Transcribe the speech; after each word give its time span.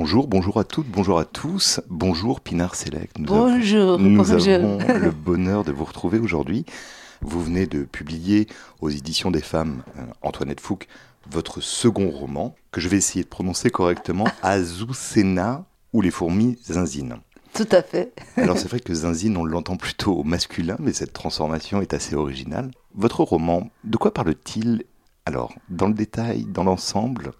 Bonjour, 0.00 0.28
bonjour 0.28 0.58
à 0.58 0.64
toutes, 0.64 0.88
bonjour 0.88 1.18
à 1.18 1.26
tous. 1.26 1.82
Bonjour 1.90 2.40
Pinar 2.40 2.74
Select. 2.74 3.18
Nous 3.18 3.26
bonjour, 3.26 3.92
avons, 3.92 3.98
nous 3.98 4.16
bonjour. 4.16 4.48
avons 4.48 4.78
le 4.78 5.10
bonheur 5.26 5.62
de 5.62 5.72
vous 5.72 5.84
retrouver 5.84 6.18
aujourd'hui. 6.18 6.64
Vous 7.20 7.44
venez 7.44 7.66
de 7.66 7.82
publier 7.82 8.46
aux 8.80 8.88
éditions 8.88 9.30
des 9.30 9.42
femmes, 9.42 9.82
euh, 9.98 10.02
Antoinette 10.22 10.62
Fouque, 10.62 10.88
votre 11.30 11.60
second 11.60 12.08
roman, 12.08 12.54
que 12.72 12.80
je 12.80 12.88
vais 12.88 12.96
essayer 12.96 13.24
de 13.24 13.28
prononcer 13.28 13.68
correctement, 13.68 14.24
Azucena 14.42 15.66
ou 15.92 16.00
les 16.00 16.10
fourmis 16.10 16.56
zinzines. 16.64 17.16
Tout 17.52 17.68
à 17.70 17.82
fait. 17.82 18.14
Alors 18.38 18.56
c'est 18.56 18.70
vrai 18.70 18.80
que 18.80 18.94
zinzine, 18.94 19.36
on 19.36 19.44
l'entend 19.44 19.76
plutôt 19.76 20.14
au 20.14 20.24
masculin, 20.24 20.76
mais 20.80 20.94
cette 20.94 21.12
transformation 21.12 21.82
est 21.82 21.92
assez 21.92 22.14
originale. 22.14 22.70
Votre 22.94 23.22
roman, 23.22 23.68
de 23.84 23.98
quoi 23.98 24.14
parle-t-il? 24.14 24.84
Alors, 25.26 25.52
dans 25.68 25.88
le 25.88 25.94
détail, 25.94 26.46
dans 26.46 26.64
l'ensemble 26.64 27.32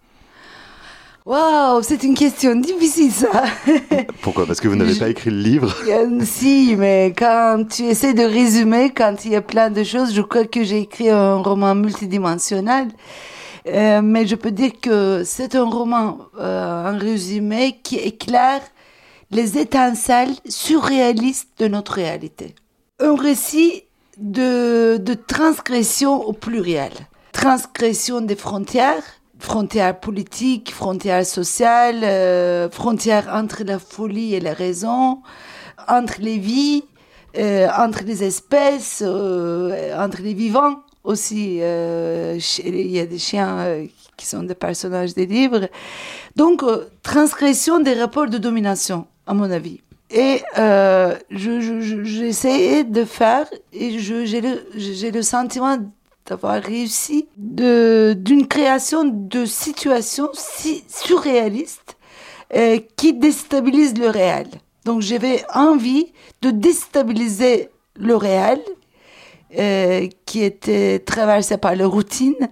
Waouh, 1.30 1.80
c'est 1.84 2.02
une 2.02 2.16
question 2.16 2.56
difficile 2.56 3.12
ça. 3.12 3.44
Pourquoi? 4.20 4.46
Parce 4.48 4.60
que 4.60 4.66
vous 4.66 4.74
n'avez 4.74 4.96
pas 4.96 5.08
écrit 5.10 5.30
le 5.30 5.38
livre? 5.38 5.72
Euh, 5.88 6.18
Si, 6.24 6.74
mais 6.76 7.14
quand 7.16 7.66
tu 7.70 7.84
essaies 7.84 8.14
de 8.14 8.24
résumer, 8.24 8.90
quand 8.90 9.24
il 9.24 9.30
y 9.30 9.36
a 9.36 9.40
plein 9.40 9.70
de 9.70 9.84
choses, 9.84 10.12
je 10.12 10.22
crois 10.22 10.44
que 10.44 10.64
j'ai 10.64 10.80
écrit 10.80 11.08
un 11.08 11.36
roman 11.36 11.76
multidimensionnel. 11.76 12.88
Euh, 13.68 14.02
mais 14.02 14.26
je 14.26 14.34
peux 14.34 14.50
dire 14.50 14.72
que 14.82 15.22
c'est 15.24 15.54
un 15.54 15.70
roman, 15.70 16.18
euh, 16.40 16.86
un 16.86 16.98
résumé 16.98 17.78
qui 17.80 17.94
éclaire 17.94 18.62
les 19.30 19.56
étincelles 19.56 20.34
surréalistes 20.48 21.50
de 21.60 21.68
notre 21.68 21.92
réalité. 21.92 22.56
Un 22.98 23.14
récit 23.14 23.84
de, 24.18 24.96
de 24.96 25.14
transgression 25.14 26.26
au 26.26 26.32
pluriel. 26.32 26.90
Transgression 27.30 28.20
des 28.20 28.34
frontières, 28.34 29.04
frontières 29.40 29.98
politiques, 29.98 30.72
frontières 30.72 31.26
sociales, 31.26 32.04
euh, 32.04 32.70
frontières 32.70 33.28
entre 33.32 33.64
la 33.64 33.78
folie 33.78 34.34
et 34.34 34.40
la 34.40 34.52
raison, 34.52 35.22
entre 35.88 36.20
les 36.20 36.38
vies, 36.38 36.84
euh, 37.36 37.68
entre 37.76 38.04
les 38.04 38.22
espèces, 38.22 39.02
euh, 39.04 39.96
entre 39.96 40.22
les 40.22 40.34
vivants 40.34 40.80
aussi. 41.04 41.58
Euh, 41.60 42.38
il 42.64 42.90
y 42.90 43.00
a 43.00 43.06
des 43.06 43.18
chiens 43.18 43.58
euh, 43.58 43.86
qui 44.16 44.26
sont 44.26 44.42
des 44.42 44.54
personnages 44.54 45.14
des 45.14 45.26
livres. 45.26 45.68
Donc, 46.36 46.62
euh, 46.62 46.86
transgression 47.02 47.80
des 47.80 47.94
rapports 47.94 48.28
de 48.28 48.38
domination, 48.38 49.06
à 49.26 49.34
mon 49.34 49.50
avis. 49.50 49.80
Et 50.12 50.42
j'essayais 50.56 51.18
je, 51.30 52.02
je, 52.02 52.82
de 52.82 53.04
faire, 53.04 53.46
et 53.72 53.98
j'ai 54.00 54.40
le, 54.40 54.66
le 55.12 55.22
sentiment 55.22 55.78
d'avoir 56.30 56.62
réussi 56.62 57.26
d'une 57.36 58.46
création 58.46 59.02
de 59.04 59.44
situations 59.44 60.30
si 60.32 60.84
surréalistes 60.88 61.96
euh, 62.54 62.78
qui 62.96 63.12
déstabilisent 63.12 63.98
le 63.98 64.08
réel. 64.08 64.46
Donc 64.84 65.02
j'avais 65.02 65.44
envie 65.52 66.12
de 66.40 66.50
déstabiliser 66.52 67.70
le 67.96 68.14
réel 68.14 68.60
euh, 69.58 70.06
qui 70.24 70.44
était 70.44 71.00
traversé 71.00 71.58
par 71.58 71.74
la 71.74 71.88
routine. 71.88 72.48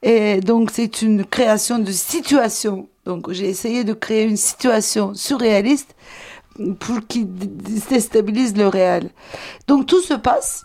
Et 0.00 0.40
donc 0.40 0.70
c'est 0.72 1.02
une 1.02 1.26
création 1.26 1.78
de 1.78 1.92
situation. 1.92 2.88
Donc 3.04 3.30
j'ai 3.30 3.50
essayé 3.50 3.84
de 3.84 3.92
créer 3.92 4.24
une 4.24 4.38
situation 4.38 5.12
surréaliste 5.12 5.94
pour 6.80 7.06
qui 7.06 7.26
déstabilise 7.26 8.56
le 8.56 8.68
réel. 8.68 9.10
Donc 9.66 9.84
tout 9.84 10.00
se 10.00 10.14
passe 10.14 10.64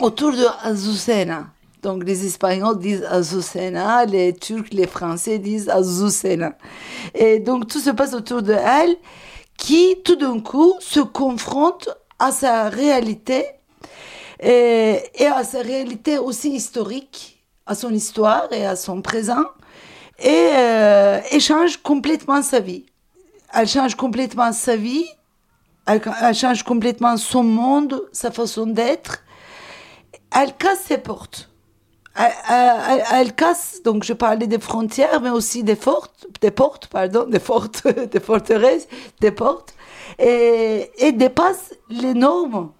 autour 0.00 0.32
de 0.32 0.46
Azucena. 0.62 1.53
Donc 1.84 2.02
les 2.04 2.24
Espagnols 2.24 2.78
disent 2.78 3.04
Azucena, 3.04 4.06
les 4.06 4.32
Turcs, 4.32 4.72
les 4.72 4.86
Français 4.86 5.38
disent 5.38 5.68
Azucena. 5.68 6.54
Et 7.14 7.40
donc 7.40 7.68
tout 7.68 7.78
se 7.78 7.90
passe 7.90 8.14
autour 8.14 8.40
de 8.40 8.54
elle 8.54 8.96
qui 9.58 9.98
tout 10.02 10.16
d'un 10.16 10.40
coup 10.40 10.74
se 10.80 11.00
confronte 11.00 11.90
à 12.18 12.32
sa 12.32 12.70
réalité 12.70 13.44
et, 14.40 14.98
à 15.26 15.44
sa 15.44 15.60
réalité 15.60 16.16
aussi 16.16 16.52
historique, 16.52 17.44
à 17.66 17.74
son 17.74 17.92
histoire 17.92 18.50
et 18.50 18.64
à 18.64 18.76
son 18.76 19.02
présent, 19.02 19.44
et, 20.18 20.50
euh, 20.54 21.20
change 21.38 21.76
complètement 21.82 22.42
sa 22.42 22.60
vie. 22.60 22.86
Elle 23.52 23.68
change 23.68 23.94
complètement 23.94 24.52
sa 24.52 24.76
vie, 24.76 25.06
elle 25.86 26.34
change 26.34 26.62
complètement 26.62 27.18
son 27.18 27.44
monde, 27.44 28.08
sa 28.10 28.30
façon 28.30 28.66
d'être. 28.66 29.18
Elle 30.34 30.56
casse 30.56 30.80
ses 30.86 30.98
portes. 30.98 31.50
Elle, 32.16 33.34
casse, 33.34 33.80
donc 33.84 34.04
je 34.04 34.12
parlais 34.12 34.46
des 34.46 34.60
frontières, 34.60 35.20
mais 35.20 35.30
aussi 35.30 35.64
des 35.64 35.74
fortes, 35.74 36.26
des 36.40 36.52
portes, 36.52 36.86
pardon, 36.86 37.26
des 37.28 37.40
fortes, 37.40 37.86
des 38.12 38.20
forteresses, 38.20 38.86
des 39.20 39.32
portes, 39.32 39.74
et, 40.18 40.90
et 40.98 41.12
dépasse 41.12 41.74
les 41.90 42.14
normes 42.14 42.70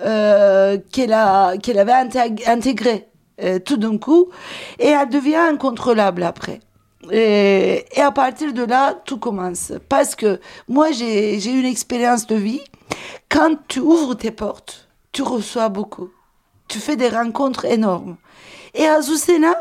euh, 0.00 0.78
qu'elle 0.92 1.12
avait 1.12 1.92
intégrées 2.46 3.08
euh, 3.42 3.58
tout 3.58 3.76
d'un 3.76 3.98
coup, 3.98 4.28
et 4.78 4.88
elle 4.88 5.08
devient 5.08 5.36
incontrôlable 5.36 6.22
après. 6.22 6.60
Et, 7.10 7.84
et, 7.92 8.00
à 8.00 8.12
partir 8.12 8.52
de 8.52 8.62
là, 8.62 8.94
tout 9.04 9.18
commence. 9.18 9.72
Parce 9.88 10.14
que 10.14 10.40
moi, 10.68 10.90
j'ai 10.92 11.44
une 11.44 11.66
expérience 11.66 12.26
de 12.26 12.34
vie. 12.34 12.62
Quand 13.28 13.56
tu 13.68 13.80
ouvres 13.80 14.14
tes 14.14 14.30
portes, 14.30 14.88
tu 15.12 15.22
reçois 15.22 15.68
beaucoup. 15.68 16.10
Tu 16.68 16.78
fais 16.78 16.96
des 16.96 17.08
rencontres 17.08 17.64
énormes. 17.64 18.16
Et 18.74 18.86
Azucena, 18.86 19.54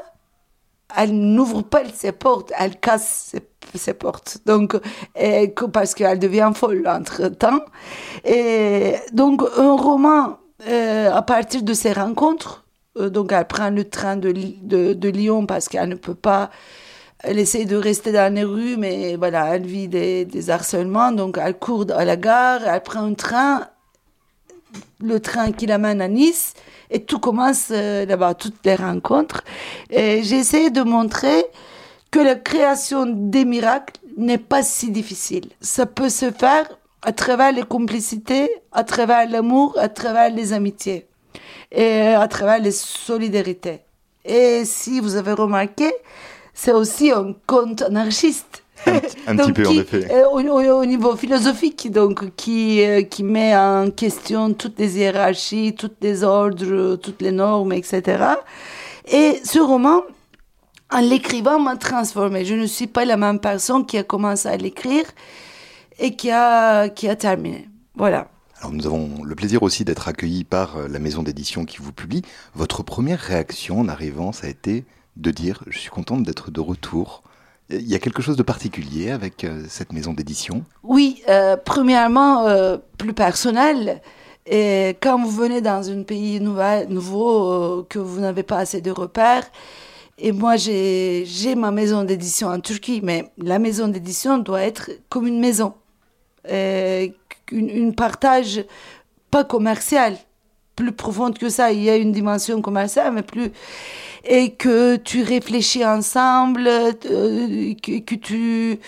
elle 0.95 1.11
n'ouvre 1.11 1.61
pas 1.61 1.83
ses 1.93 2.11
portes, 2.11 2.51
elle 2.57 2.79
casse 2.79 3.35
ses, 3.75 3.93
portes. 3.93 4.39
Donc, 4.45 4.77
parce 5.73 5.93
qu'elle 5.93 6.19
devient 6.19 6.51
folle 6.53 6.88
entre-temps. 6.88 7.61
Et 8.23 8.95
donc, 9.11 9.41
un 9.57 9.75
roman, 9.75 10.38
euh, 10.67 11.11
à 11.11 11.21
partir 11.21 11.63
de 11.63 11.73
ces 11.73 11.91
rencontres, 11.91 12.66
euh, 12.97 13.09
donc 13.09 13.31
elle 13.31 13.45
prend 13.45 13.69
le 13.69 13.83
train 13.83 14.16
de, 14.16 14.31
de, 14.31 15.09
Lyon 15.09 15.45
parce 15.45 15.67
qu'elle 15.67 15.89
ne 15.89 15.95
peut 15.95 16.16
pas 16.16 16.49
elle 17.19 17.39
essaie 17.39 17.66
de 17.66 17.75
rester 17.75 18.11
dans 18.11 18.33
les 18.33 18.43
rues, 18.43 18.77
mais 18.77 19.16
voilà, 19.16 19.55
elle 19.55 19.66
vit 19.66 19.87
des, 19.87 20.49
harcèlements, 20.49 21.11
donc 21.11 21.39
elle 21.41 21.57
court 21.57 21.85
à 21.95 22.05
la 22.05 22.17
gare, 22.17 22.61
elle 22.67 22.83
prend 22.83 23.03
un 23.03 23.16
train, 23.16 23.67
le 25.00 25.19
train 25.19 25.52
qui 25.52 25.66
l'amène 25.66 26.02
à 26.02 26.08
Nice, 26.08 26.53
et 26.90 27.03
tout 27.03 27.19
commence 27.19 27.68
euh, 27.72 28.06
là-bas, 28.06 28.34
toutes 28.34 28.66
les 28.66 28.75
rencontres. 28.75 29.44
Et 29.90 30.24
j'essaie 30.24 30.69
de 30.69 30.81
montrer 30.81 31.46
que 32.12 32.19
la 32.19 32.36
création 32.36 33.06
des 33.06 33.46
miracles 33.46 34.00
n'est 34.18 34.38
pas 34.38 34.64
si 34.64 34.91
difficile. 34.91 35.50
Ça 35.62 35.85
peut 35.85 36.09
se 36.09 36.31
faire 36.31 36.68
à 37.02 37.12
travers 37.12 37.52
les 37.52 37.64
complicités, 37.64 38.50
à 38.72 38.84
travers 38.84 39.30
l'amour, 39.30 39.78
à 39.78 39.90
travers 39.90 40.30
les 40.30 40.53
amitiés, 40.53 41.08
et 41.72 42.08
à 42.08 42.28
travers 42.28 42.59
les 42.59 42.72
solidarités. 42.72 43.81
Et 44.24 44.66
si 44.66 45.00
vous 45.00 45.16
avez 45.16 45.34
remarqué, 45.34 45.91
c'est 46.53 46.72
aussi 46.72 47.12
un 47.12 47.35
conte 47.46 47.84
anarchiste. 47.84 48.64
Un, 49.28 49.31
un 49.31 49.35
donc, 49.35 49.47
petit 49.47 49.53
peu, 49.53 49.63
qui, 49.63 49.78
en 49.78 49.81
effet. 49.81 50.07
Euh, 50.12 50.25
au, 50.29 50.40
au, 50.40 50.81
au, 50.81 50.85
niveau 50.85 51.16
philosophique, 51.16 51.91
donc, 51.91 52.35
qui, 52.35 52.84
euh, 52.84 53.01
qui 53.01 53.23
met 53.23 53.56
en 53.56 53.90
question 53.90 54.53
toutes 54.53 54.79
les 54.79 54.97
hiérarchies, 54.97 55.73
tous 55.73 55.91
les 56.01 56.23
ordres, 56.23 56.96
toutes 56.97 57.22
les 57.22 57.31
normes, 57.31 57.73
etc. 57.73 58.23
Et 59.07 59.40
ce 59.44 59.59
roman, 59.59 60.01
en 60.91 61.00
l'écrivant, 61.00 61.59
m'a 61.59 61.75
transformé. 61.75 62.46
Je 62.46 62.56
ne 62.56 62.66
suis 62.66 62.88
pas 62.88 63.06
la 63.06 63.18
même 63.18 63.40
personne 63.40 63.85
qui 63.85 63.97
a 63.97 64.03
commencé 64.03 64.47
à 64.47 64.57
l'écrire 64.57 65.06
et 66.00 66.16
qui 66.16 66.29
a, 66.31 66.90
qui 66.90 67.07
a 67.07 67.16
terminé. 67.16 67.67
Voilà. 67.96 68.28
Alors 68.59 68.72
nous 68.72 68.85
avons 68.85 69.23
le 69.23 69.35
plaisir 69.35 69.63
aussi 69.63 69.84
d'être 69.84 70.07
accueillis 70.07 70.44
par 70.44 70.78
euh, 70.78 70.88
la 70.88 71.00
maison 71.00 71.23
d'édition 71.23 71.66
qui 71.66 71.78
vous 71.78 71.91
publie. 71.91 72.22
Votre 72.53 72.84
première 72.84 73.19
réaction 73.19 73.81
en 73.81 73.90
arrivant, 73.90 74.31
ça 74.31 74.47
a 74.47 74.50
été 74.50 74.85
de 75.17 75.31
dire 75.31 75.63
je 75.67 75.78
suis 75.78 75.90
contente 75.90 76.23
d'être 76.23 76.52
de 76.52 76.59
retour. 76.59 77.23
Il 77.70 77.88
y 77.88 77.96
a 77.96 78.00
quelque 78.00 78.22
chose 78.22 78.38
de 78.38 78.44
particulier 78.44 79.09
avec 79.09 79.44
euh, 79.44 79.64
cette 79.68 79.92
maison 79.92 80.14
d'édition? 80.14 80.64
Oui, 80.84 81.23
euh, 81.29 81.58
premièrement, 81.58 82.46
euh, 82.46 82.78
plus 82.97 83.14
personnel. 83.14 84.02
Et 84.46 84.97
quand 85.02 85.20
vous 85.20 85.32
venez 85.32 85.62
dans 85.62 85.90
un 85.90 86.03
pays 86.03 86.40
nouveau, 86.40 87.52
euh, 87.52 87.85
que 87.90 87.97
vous 87.97 88.20
n'avez 88.20 88.44
pas 88.44 88.59
assez 88.59 88.82
de 88.82 88.91
repères, 88.91 89.50
et 90.20 90.32
moi 90.32 90.56
j'ai 90.56 91.26
ma 91.58 91.72
maison 91.72 92.03
d'édition 92.03 92.50
en 92.50 92.59
Turquie, 92.59 93.02
mais 93.03 93.32
la 93.40 93.58
maison 93.58 93.88
d'édition 93.88 94.38
doit 94.38 94.61
être 94.61 94.91
comme 95.09 95.26
une 95.26 95.40
maison. 95.40 95.73
Une, 96.47 97.70
une 97.70 97.96
partage 97.96 98.64
pas 99.32 99.44
commercial, 99.44 100.16
plus 100.76 100.91
profonde 100.91 101.38
que 101.40 101.50
ça. 101.50 101.72
Il 101.72 101.82
y 101.82 101.90
a 101.90 101.96
une 101.96 102.11
dimension 102.11 102.61
commerciale, 102.61 103.11
mais 103.14 103.23
plus 103.23 103.52
et 104.25 104.51
que 104.53 104.95
tu 104.95 105.22
réfléchis 105.23 105.85
ensemble, 105.85 106.67
euh, 106.67 107.73
que, 107.75 108.16
tu 108.16 108.79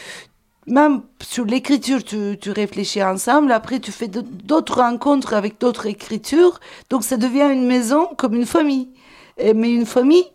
même 0.65 1.01
sur 1.21 1.45
l'écriture 1.45 2.03
tu, 2.03 2.37
tu, 2.39 2.51
réfléchis 2.51 3.03
ensemble. 3.03 3.51
Après 3.51 3.79
tu 3.79 3.91
fais 3.91 4.07
d'autres 4.07 4.81
rencontres 4.81 5.33
avec 5.33 5.59
d'autres 5.59 5.85
écritures, 5.85 6.59
donc 6.89 7.03
ça 7.03 7.17
devient 7.17 7.49
une 7.51 7.65
maison 7.65 8.07
comme 8.17 8.35
une 8.35 8.45
famille, 8.45 8.89
et, 9.37 9.53
mais 9.53 9.71
une 9.71 9.85
famille 9.85 10.25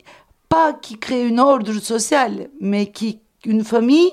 pas 0.48 0.74
qui 0.74 0.98
crée 0.98 1.26
une 1.26 1.40
ordre 1.40 1.72
social, 1.80 2.50
mais 2.60 2.90
qui 2.92 3.20
une 3.44 3.64
famille 3.64 4.12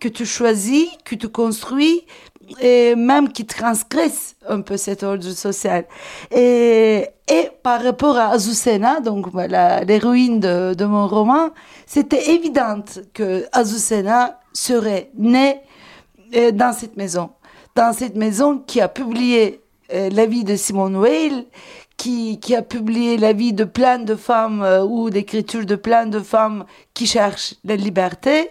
que 0.00 0.08
tu 0.08 0.26
choisis, 0.26 0.88
que 1.04 1.14
tu 1.14 1.28
construis, 1.28 2.04
et 2.60 2.94
même 2.94 3.30
qui 3.30 3.46
transgresse 3.46 4.36
un 4.48 4.60
peu 4.60 4.76
cet 4.76 5.02
ordre 5.02 5.30
social. 5.30 5.84
Et, 6.30 7.08
et 7.28 7.50
par 7.62 7.82
rapport 7.82 8.16
à 8.16 8.30
Azucena, 8.30 9.00
donc 9.00 9.26
l'héroïne 9.86 10.40
de, 10.40 10.84
mon 10.84 11.06
roman, 11.06 11.50
c'était 11.86 12.30
évident 12.30 12.82
que 13.12 13.44
Azucena 13.52 14.40
serait 14.52 15.10
née 15.16 15.60
euh, 16.34 16.50
dans 16.50 16.72
cette 16.72 16.96
maison. 16.96 17.30
Dans 17.74 17.92
cette 17.92 18.16
maison 18.16 18.58
qui 18.58 18.80
a 18.80 18.88
publié 18.88 19.60
euh, 19.92 20.10
la 20.10 20.26
vie 20.26 20.44
de 20.44 20.56
Simone 20.56 20.96
Weil, 20.96 21.44
qui, 21.96 22.38
qui, 22.40 22.54
a 22.54 22.62
publié 22.62 23.16
la 23.16 23.32
vie 23.32 23.52
de 23.52 23.64
plein 23.64 23.98
de 23.98 24.14
femmes 24.14 24.62
euh, 24.62 24.84
ou 24.84 25.08
l'écriture 25.08 25.66
de 25.66 25.76
plein 25.76 26.06
de 26.06 26.20
femmes 26.20 26.64
qui 26.94 27.06
cherchent 27.06 27.54
la 27.64 27.76
liberté. 27.76 28.50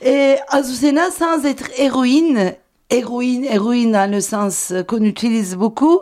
Et 0.00 0.36
Azucena, 0.48 1.10
sans 1.10 1.44
être 1.44 1.68
héroïne, 1.78 2.54
héroïne, 2.90 3.44
héroïne 3.44 3.92
dans 3.92 4.10
le 4.10 4.20
sens 4.20 4.72
qu'on 4.88 5.02
utilise 5.02 5.56
beaucoup, 5.56 6.00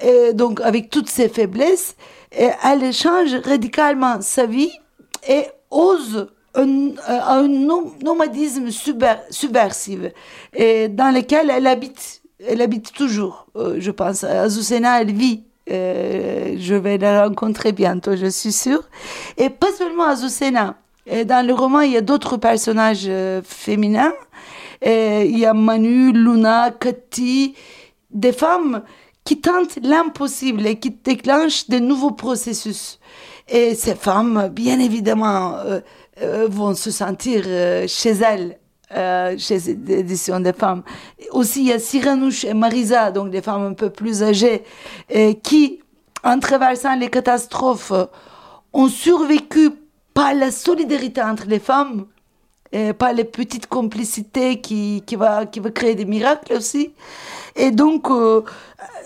et 0.00 0.32
donc 0.32 0.60
avec 0.60 0.90
toutes 0.90 1.08
ses 1.08 1.28
faiblesses, 1.28 1.96
elle 2.30 2.92
change 2.92 3.34
radicalement 3.44 4.20
sa 4.20 4.46
vie 4.46 4.72
et 5.28 5.44
ose 5.70 6.28
un, 6.54 6.90
un 7.06 7.48
nomadisme 8.02 8.70
subversif 8.70 10.00
dans 10.52 11.14
lequel 11.14 11.50
elle 11.50 11.66
habite. 11.66 12.22
Elle 12.46 12.60
habite 12.60 12.92
toujours, 12.92 13.46
euh, 13.56 13.76
je 13.78 13.90
pense. 13.90 14.24
Azucena, 14.24 15.00
elle 15.00 15.12
vit. 15.12 15.44
Euh, 15.70 16.56
je 16.58 16.74
vais 16.74 16.98
la 16.98 17.26
rencontrer 17.26 17.72
bientôt, 17.72 18.16
je 18.16 18.26
suis 18.26 18.52
sûre. 18.52 18.82
Et 19.38 19.48
pas 19.48 19.72
seulement 19.72 20.04
Azucena. 20.04 20.76
Et 21.06 21.24
dans 21.24 21.46
le 21.46 21.54
roman, 21.54 21.80
il 21.80 21.92
y 21.92 21.96
a 21.96 22.02
d'autres 22.02 22.36
personnages 22.36 23.06
euh, 23.06 23.40
féminins. 23.42 24.12
Et 24.84 25.24
il 25.24 25.38
y 25.38 25.46
a 25.46 25.54
Manu, 25.54 26.12
Luna, 26.12 26.70
Cathy, 26.78 27.54
des 28.10 28.32
femmes 28.32 28.82
qui 29.24 29.40
tentent 29.40 29.78
l'impossible 29.82 30.66
et 30.66 30.78
qui 30.78 30.90
déclenchent 30.90 31.68
de 31.68 31.78
nouveaux 31.78 32.10
processus. 32.10 33.00
Et 33.48 33.74
ces 33.74 33.94
femmes, 33.94 34.50
bien 34.52 34.78
évidemment, 34.78 35.56
euh, 35.56 35.80
euh, 36.20 36.46
vont 36.50 36.74
se 36.74 36.90
sentir 36.90 37.44
chez 37.88 38.10
elles 38.10 38.58
euh, 38.94 39.34
chez 39.38 39.58
l'édition 39.86 40.38
des 40.40 40.52
femmes. 40.52 40.82
Aussi, 41.32 41.62
il 41.62 41.66
y 41.68 41.72
a 41.72 41.78
Cyranouche 41.78 42.44
et 42.44 42.52
Marisa, 42.52 43.10
donc 43.10 43.30
des 43.30 43.40
femmes 43.40 43.64
un 43.64 43.72
peu 43.72 43.88
plus 43.88 44.22
âgées, 44.22 44.62
qui, 45.42 45.80
en 46.22 46.38
traversant 46.38 46.94
les 46.94 47.08
catastrophes, 47.08 47.92
ont 48.72 48.88
survécu 48.88 49.70
par 50.12 50.34
la 50.34 50.50
solidarité 50.50 51.22
entre 51.22 51.46
les 51.48 51.58
femmes, 51.58 52.06
et 52.74 52.92
par 52.92 53.12
les 53.12 53.22
petites 53.22 53.68
complicités 53.68 54.60
qui, 54.60 55.04
qui, 55.06 55.14
va, 55.14 55.46
qui 55.46 55.60
va 55.60 55.70
créer 55.70 55.94
des 55.94 56.04
miracles 56.04 56.54
aussi. 56.54 56.92
Et 57.54 57.70
donc, 57.70 58.10
euh, 58.10 58.42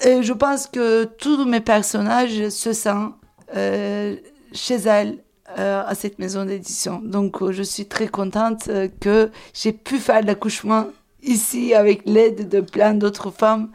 je 0.03 0.33
pense 0.33 0.67
que 0.67 1.05
tous 1.05 1.45
mes 1.45 1.61
personnages 1.61 2.49
se 2.49 2.73
sentent 2.73 3.15
euh, 3.55 4.17
chez 4.53 4.77
elles 4.77 5.19
euh, 5.59 5.83
à 5.87 5.95
cette 5.95 6.19
maison 6.19 6.47
d'édition. 6.47 7.03
Donc, 7.05 7.51
je 7.51 7.63
suis 7.63 7.85
très 7.85 8.09
contente 8.09 8.71
que 9.01 9.31
j'ai 9.53 9.73
pu 9.73 9.99
faire 9.99 10.23
l'accouchement 10.23 10.87
ici 11.23 11.75
avec 11.75 12.03
l'aide 12.07 12.49
de 12.49 12.61
plein 12.61 12.95
d'autres 12.95 13.31
femmes 13.31 13.69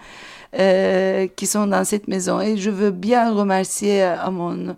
qui 1.35 1.47
sont 1.47 1.67
dans 1.67 1.83
cette 1.83 2.07
maison. 2.07 2.39
Et 2.41 2.57
je 2.57 2.69
veux 2.69 2.91
bien 2.91 3.31
remercier 3.33 4.01
à 4.03 4.29
mon 4.29 4.75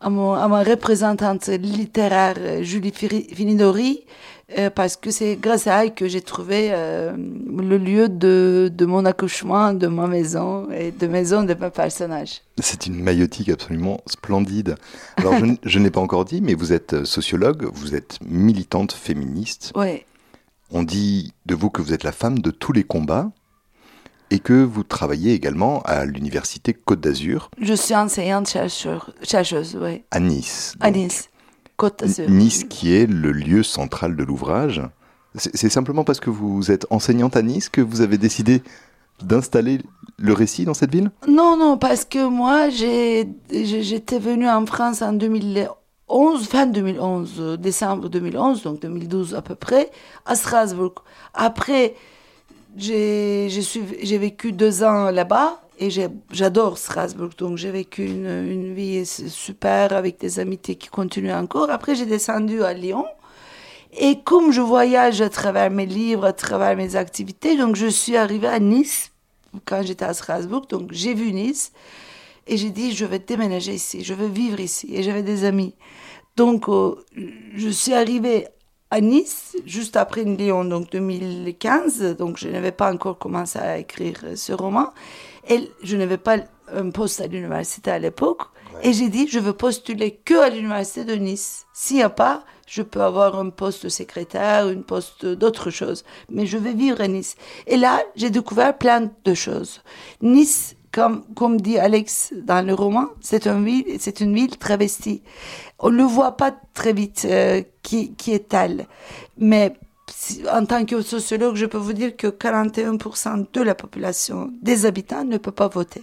à, 0.00 0.08
mon, 0.08 0.32
à 0.32 0.48
ma 0.48 0.62
représentante 0.62 1.48
littéraire 1.48 2.62
Julie 2.62 2.92
Finidori, 2.92 4.04
parce 4.74 4.96
que 4.96 5.10
c'est 5.10 5.36
grâce 5.36 5.66
à 5.66 5.84
elle 5.84 5.94
que 5.94 6.08
j'ai 6.08 6.20
trouvé 6.20 6.70
euh, 6.72 7.12
le 7.16 7.78
lieu 7.78 8.08
de, 8.08 8.70
de, 8.72 8.86
mon 8.86 9.04
accouchement, 9.04 9.72
de 9.72 9.86
ma 9.86 10.06
maison 10.06 10.70
et 10.70 10.90
de 10.90 11.06
maison 11.06 11.42
de 11.42 11.54
mes 11.54 11.70
personnages. 11.70 12.42
C'est 12.60 12.86
une 12.86 13.00
maillotique 13.02 13.48
absolument 13.48 14.00
splendide. 14.06 14.76
Alors, 15.16 15.34
je, 15.38 15.54
je 15.62 15.78
n'ai 15.78 15.90
pas 15.90 16.00
encore 16.00 16.24
dit, 16.24 16.40
mais 16.40 16.54
vous 16.54 16.72
êtes 16.72 17.04
sociologue, 17.04 17.68
vous 17.72 17.94
êtes 17.94 18.18
militante 18.22 18.92
féministe. 18.92 19.72
Oui. 19.74 20.04
On 20.70 20.82
dit 20.82 21.32
de 21.46 21.54
vous 21.54 21.70
que 21.70 21.82
vous 21.82 21.92
êtes 21.92 22.04
la 22.04 22.12
femme 22.12 22.38
de 22.38 22.50
tous 22.50 22.72
les 22.72 22.84
combats 22.84 23.30
et 24.30 24.38
que 24.38 24.52
vous 24.52 24.84
travaillez 24.84 25.32
également 25.32 25.82
à 25.82 26.04
l'université 26.04 26.72
Côte 26.72 27.00
d'Azur. 27.00 27.50
Je 27.60 27.74
suis 27.74 27.94
enseignante 27.94 28.48
chercheur, 28.48 29.12
chercheuse, 29.22 29.76
oui. 29.80 30.04
À 30.10 30.20
Nice. 30.20 30.74
À 30.80 30.90
Nice, 30.90 31.29
Côte. 31.80 32.04
Nice 32.28 32.64
qui 32.64 32.94
est 32.94 33.06
le 33.06 33.32
lieu 33.32 33.62
central 33.62 34.14
de 34.14 34.22
l'ouvrage. 34.22 34.82
C'est 35.34 35.70
simplement 35.70 36.04
parce 36.04 36.20
que 36.20 36.28
vous 36.28 36.70
êtes 36.70 36.86
enseignante 36.90 37.36
à 37.36 37.42
Nice 37.42 37.70
que 37.70 37.80
vous 37.80 38.02
avez 38.02 38.18
décidé 38.18 38.62
d'installer 39.22 39.78
le 40.18 40.32
récit 40.34 40.66
dans 40.66 40.74
cette 40.74 40.92
ville? 40.92 41.10
Non, 41.26 41.56
non, 41.56 41.78
parce 41.78 42.04
que 42.04 42.28
moi, 42.28 42.68
j'étais 42.68 44.18
venue 44.18 44.46
en 44.46 44.66
France 44.66 45.00
en 45.00 45.14
2011, 45.14 46.46
fin 46.46 46.66
2011, 46.66 47.56
décembre 47.58 48.10
2011, 48.10 48.62
donc 48.62 48.80
2012 48.80 49.34
à 49.34 49.40
peu 49.40 49.54
près, 49.54 49.90
à 50.26 50.34
Strasbourg. 50.34 51.02
Après, 51.32 51.94
j'ai 52.76 53.48
vécu 54.18 54.52
deux 54.52 54.82
ans 54.82 55.10
là-bas 55.10 55.62
et 55.80 55.88
j'adore 56.30 56.78
Strasbourg. 56.78 57.30
Donc 57.38 57.56
j'ai 57.56 57.70
vécu 57.70 58.04
une, 58.04 58.26
une, 58.26 58.74
vie 58.74 59.04
super 59.06 59.92
avec 59.92 60.20
des 60.20 60.38
amitiés 60.38 60.76
qui 60.76 60.88
continuent 60.88 61.32
encore. 61.32 61.70
Après, 61.70 61.94
j'ai 61.94 62.06
descendu 62.06 62.62
à 62.62 62.74
Lyon. 62.74 63.06
Et 63.98 64.20
comme 64.22 64.52
je 64.52 64.60
voyage 64.60 65.20
à 65.20 65.30
travers 65.30 65.70
mes 65.70 65.86
livres, 65.86 66.24
à 66.26 66.32
travers 66.32 66.76
mes 66.76 66.94
activités, 66.94 67.56
donc 67.56 67.74
je 67.74 67.86
suis 67.86 68.16
arrivée 68.16 68.46
à 68.46 68.60
Nice 68.60 69.10
quand 69.64 69.82
j'étais 69.82 70.04
à 70.04 70.14
Strasbourg. 70.14 70.66
Donc 70.68 70.92
j'ai 70.92 71.14
vu 71.14 71.32
Nice 71.32 71.72
et 72.46 72.56
j'ai 72.56 72.70
dit 72.70 72.92
je 72.92 73.04
vais 73.04 73.18
déménager 73.18 73.72
ici, 73.72 74.04
je 74.04 74.14
veux 74.14 74.28
vivre 74.28 74.60
ici. 74.60 74.94
Et 74.94 75.02
j'avais 75.02 75.22
des 75.22 75.44
amis. 75.44 75.74
Donc 76.36 76.68
euh, 76.68 76.94
je 77.56 77.68
suis 77.68 77.94
arrivée 77.94 78.46
à 78.90 79.00
Nice, 79.00 79.56
juste 79.66 79.96
après 79.96 80.24
Lyon, 80.24 80.64
donc 80.64 80.90
2015. 80.90 82.16
Donc, 82.16 82.38
je 82.38 82.48
n'avais 82.48 82.72
pas 82.72 82.92
encore 82.92 83.18
commencé 83.18 83.58
à 83.58 83.78
écrire 83.78 84.20
ce 84.34 84.52
roman. 84.52 84.88
Et 85.48 85.70
je 85.82 85.96
n'avais 85.96 86.18
pas 86.18 86.38
un 86.72 86.90
poste 86.90 87.20
à 87.20 87.26
l'université 87.26 87.90
à 87.90 87.98
l'époque. 87.98 88.42
Et 88.82 88.92
j'ai 88.92 89.08
dit, 89.08 89.28
je 89.28 89.38
veux 89.38 89.52
postuler 89.52 90.20
que 90.24 90.38
à 90.40 90.48
l'université 90.48 91.04
de 91.04 91.14
Nice. 91.14 91.66
S'il 91.72 91.96
n'y 91.96 92.02
a 92.02 92.10
pas, 92.10 92.44
je 92.66 92.82
peux 92.82 93.02
avoir 93.02 93.38
un 93.38 93.50
poste 93.50 93.84
de 93.84 93.88
secrétaire, 93.88 94.66
un 94.66 94.82
poste 94.82 95.26
d'autre 95.26 95.70
chose. 95.70 96.04
Mais 96.30 96.46
je 96.46 96.56
vais 96.56 96.72
vivre 96.72 97.00
à 97.00 97.08
Nice. 97.08 97.36
Et 97.66 97.76
là, 97.76 98.02
j'ai 98.16 98.30
découvert 98.30 98.76
plein 98.78 99.10
de 99.24 99.34
choses. 99.34 99.82
Nice 100.22 100.76
comme, 100.92 101.24
comme 101.34 101.60
dit 101.60 101.78
Alex 101.78 102.32
dans 102.36 102.66
le 102.66 102.74
roman, 102.74 103.06
c'est 103.20 103.46
une 103.46 103.64
ville, 103.64 103.96
c'est 103.98 104.20
une 104.20 104.34
ville 104.34 104.56
travestie. 104.56 105.22
On 105.78 105.90
ne 105.90 106.02
voit 106.02 106.36
pas 106.36 106.52
très 106.74 106.92
vite 106.92 107.26
euh, 107.30 107.62
qui, 107.82 108.14
qui 108.14 108.32
est-elle. 108.32 108.86
Mais 109.38 109.74
en 110.52 110.64
tant 110.66 110.84
que 110.84 111.02
sociologue, 111.02 111.56
je 111.56 111.66
peux 111.66 111.78
vous 111.78 111.92
dire 111.92 112.16
que 112.16 112.26
41% 112.26 113.46
de 113.52 113.60
la 113.62 113.74
population 113.74 114.50
des 114.62 114.86
habitants 114.86 115.24
ne 115.24 115.38
peut 115.38 115.52
pas 115.52 115.68
voter. 115.68 116.02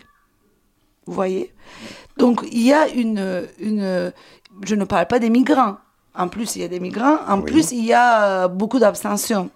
Vous 1.06 1.14
voyez? 1.14 1.54
Donc, 2.18 2.46
il 2.52 2.64
y 2.64 2.74
a 2.74 2.88
une, 2.90 3.48
une... 3.60 4.12
Je 4.66 4.76
ne 4.76 4.84
parle 4.86 5.08
pas 5.08 5.20
des 5.20 5.30
migrants. 5.30 5.78
En 6.16 6.28
plus, 6.28 6.56
il 6.56 6.62
y 6.62 6.66
a 6.66 6.68
des 6.68 6.80
migrants. 6.80 7.20
En 7.28 7.42
plus, 7.42 7.72
il 7.72 7.86
y 7.86 7.94
a 7.94 8.48
beaucoup 8.48 8.80
d'abstention. 8.80 9.50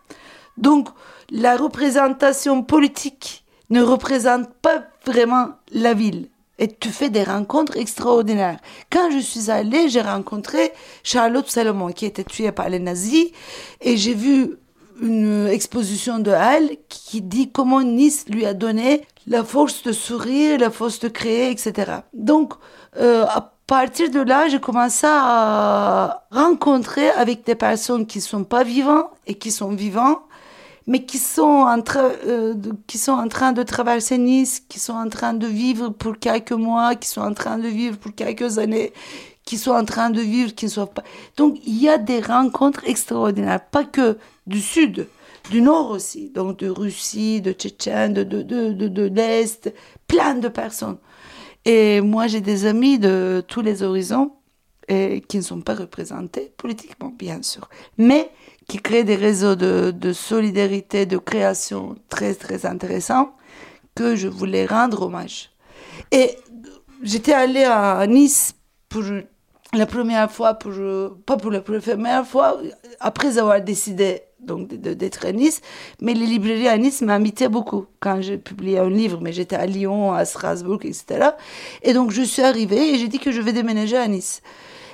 Donc, 0.57 0.89
la 1.31 1.57
représentation 1.57 2.63
politique 2.63 3.43
ne 3.69 3.81
représente 3.81 4.53
pas 4.61 4.83
vraiment 5.05 5.49
la 5.71 5.93
ville. 5.93 6.29
Et 6.61 6.67
tu 6.67 6.89
fais 6.89 7.09
des 7.09 7.23
rencontres 7.23 7.75
extraordinaires. 7.75 8.59
Quand 8.91 9.09
je 9.11 9.17
suis 9.17 9.49
allée, 9.49 9.89
j'ai 9.89 10.01
rencontré 10.01 10.71
Charlotte 11.03 11.49
Salomon, 11.49 11.91
qui 11.91 12.05
était 12.05 12.23
tuée 12.23 12.51
par 12.51 12.69
les 12.69 12.77
nazis, 12.77 13.31
et 13.81 13.97
j'ai 13.97 14.13
vu 14.13 14.57
une 15.01 15.47
exposition 15.47 16.19
de 16.19 16.29
elle 16.29 16.77
qui 16.87 17.23
dit 17.23 17.51
comment 17.51 17.81
Nice 17.81 18.25
lui 18.29 18.45
a 18.45 18.53
donné 18.53 19.01
la 19.25 19.43
force 19.43 19.81
de 19.81 19.91
sourire, 19.91 20.59
la 20.59 20.69
force 20.69 20.99
de 20.99 21.07
créer, 21.07 21.49
etc. 21.49 21.93
Donc, 22.13 22.53
euh, 22.97 23.25
à 23.25 23.55
partir 23.65 24.11
de 24.11 24.19
là, 24.19 24.47
j'ai 24.47 24.59
commencé 24.59 25.07
à 25.09 26.27
rencontrer 26.29 27.09
avec 27.09 27.43
des 27.43 27.55
personnes 27.55 28.05
qui 28.05 28.21
sont 28.21 28.43
pas 28.43 28.63
vivantes 28.63 29.09
et 29.25 29.33
qui 29.33 29.49
sont 29.49 29.71
vivants 29.71 30.19
mais 30.91 31.05
qui 31.05 31.19
sont, 31.19 31.43
en 31.43 31.81
train, 31.81 32.11
euh, 32.27 32.53
de, 32.53 32.73
qui 32.85 32.97
sont 32.97 33.13
en 33.13 33.29
train 33.29 33.53
de 33.53 33.63
traverser 33.63 34.17
Nice, 34.17 34.59
qui 34.67 34.77
sont 34.77 34.91
en 34.91 35.07
train 35.07 35.33
de 35.33 35.47
vivre 35.47 35.87
pour 35.87 36.19
quelques 36.19 36.51
mois, 36.51 36.95
qui 36.95 37.07
sont 37.07 37.21
en 37.21 37.33
train 37.33 37.57
de 37.57 37.69
vivre 37.69 37.97
pour 37.97 38.13
quelques 38.13 38.57
années, 38.57 38.91
qui 39.45 39.57
sont 39.57 39.71
en 39.71 39.85
train 39.85 40.09
de 40.09 40.19
vivre, 40.19 40.53
qui 40.53 40.65
ne 40.65 40.69
sont 40.69 40.87
pas. 40.87 41.05
Donc 41.37 41.59
il 41.65 41.81
y 41.81 41.87
a 41.87 41.97
des 41.97 42.19
rencontres 42.19 42.81
extraordinaires, 42.85 43.65
pas 43.69 43.85
que 43.85 44.17
du 44.47 44.59
Sud, 44.59 45.07
du 45.49 45.61
Nord 45.61 45.91
aussi, 45.91 46.29
donc 46.29 46.59
de 46.59 46.67
Russie, 46.67 47.39
de 47.39 47.53
Tchétchène, 47.53 48.13
de, 48.13 48.23
de, 48.25 48.43
de, 48.43 48.87
de, 48.89 49.03
l'Est, 49.03 49.73
plein 50.07 50.35
de 50.35 50.49
personnes. 50.49 50.97
Et 51.63 52.01
moi 52.01 52.27
j'ai 52.27 52.41
des 52.41 52.65
amis 52.65 52.99
de 52.99 53.41
tous 53.47 53.61
les 53.61 53.81
horizons 53.81 54.33
qui 54.89 55.37
ne 55.37 55.41
sont 55.41 55.61
pas 55.61 55.75
représentés 55.75 56.51
politiquement, 56.57 57.13
bien 57.17 57.41
sûr, 57.43 57.69
mais 57.97 58.29
qui 58.71 58.79
crée 58.79 59.03
des 59.03 59.17
réseaux 59.17 59.55
de, 59.55 59.91
de 59.91 60.13
solidarité, 60.13 61.05
de 61.05 61.17
création 61.17 61.95
très, 62.07 62.33
très 62.33 62.65
intéressants 62.65 63.33
que 63.95 64.15
je 64.15 64.29
voulais 64.29 64.65
rendre 64.65 65.01
hommage. 65.01 65.49
Et 66.09 66.37
j'étais 67.03 67.33
allée 67.33 67.65
à 67.65 68.07
Nice 68.07 68.53
pour 68.87 69.03
la 69.73 69.85
première 69.85 70.31
fois, 70.31 70.53
pour, 70.53 70.71
pas 71.25 71.35
pour 71.35 71.51
la 71.51 71.59
première 71.59 72.25
fois, 72.25 72.61
après 73.01 73.37
avoir 73.37 73.59
décidé 73.59 74.21
donc 74.39 74.69
d'être 74.69 75.25
à 75.25 75.33
Nice, 75.33 75.59
mais 76.01 76.13
les 76.13 76.25
librairies 76.25 76.69
à 76.69 76.77
Nice 76.77 77.01
m'invitaient 77.01 77.49
beaucoup 77.49 77.87
quand 77.99 78.21
j'ai 78.21 78.37
publié 78.37 78.79
un 78.79 78.89
livre, 78.89 79.19
mais 79.21 79.33
j'étais 79.33 79.57
à 79.57 79.65
Lyon, 79.65 80.13
à 80.13 80.23
Strasbourg, 80.23 80.79
etc. 80.83 81.31
Et 81.83 81.91
donc 81.91 82.11
je 82.11 82.21
suis 82.21 82.41
arrivée 82.41 82.93
et 82.93 82.97
j'ai 82.97 83.09
dit 83.09 83.19
que 83.19 83.33
je 83.33 83.41
vais 83.41 83.51
déménager 83.51 83.97
à 83.97 84.07
Nice. 84.07 84.41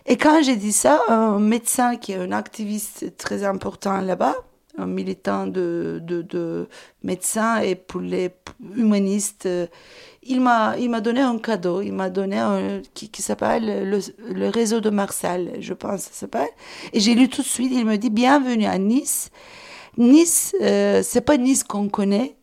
Et 0.08 0.16
quand 0.16 0.42
j'ai 0.42 0.56
dit 0.56 0.72
ça, 0.72 1.02
un 1.10 1.40
médecin 1.40 1.98
qui 1.98 2.14
est 2.14 2.18
un 2.18 2.32
activiste 2.32 3.18
très 3.18 3.44
important 3.44 4.00
là-bas, 4.00 4.36
un 4.78 4.86
militant 4.86 5.48
de, 5.48 6.00
de, 6.04 6.22
de 6.22 6.70
médecins 7.04 7.60
et 7.60 7.76
pour 7.76 8.00
les 8.00 8.32
humanistes, 8.76 9.48
il 10.24 10.42
m'a, 10.42 10.76
il 10.78 10.90
m'a 10.90 11.02
donné 11.02 11.22
un 11.22 11.38
cadeau. 11.40 11.82
Il 11.82 11.94
m'a 11.94 12.10
donné 12.10 12.38
un 12.38 12.82
qui, 12.94 13.10
qui 13.10 13.22
s'appelle 13.22 13.90
le, 13.90 14.50
réseau 14.50 14.80
de 14.80 14.90
Marseille, 14.90 15.58
je 15.60 15.74
pense, 15.74 16.02
ça 16.02 16.14
s'appelle. 16.14 16.50
Et 16.94 17.00
j'ai 17.00 17.16
lu 17.16 17.30
tout 17.30 17.42
de 17.42 17.48
suite. 17.48 17.72
Il 17.74 17.86
me 17.86 17.98
dit 17.98 18.10
bienvenue 18.10 18.66
à 18.66 18.78
Nice. 18.78 19.30
Nice, 19.98 20.56
euh, 20.62 21.02
c'est 21.04 21.22
pas 21.22 21.38
Nice 21.38 21.64
qu'on 21.64 21.90
connaît. 21.90 22.36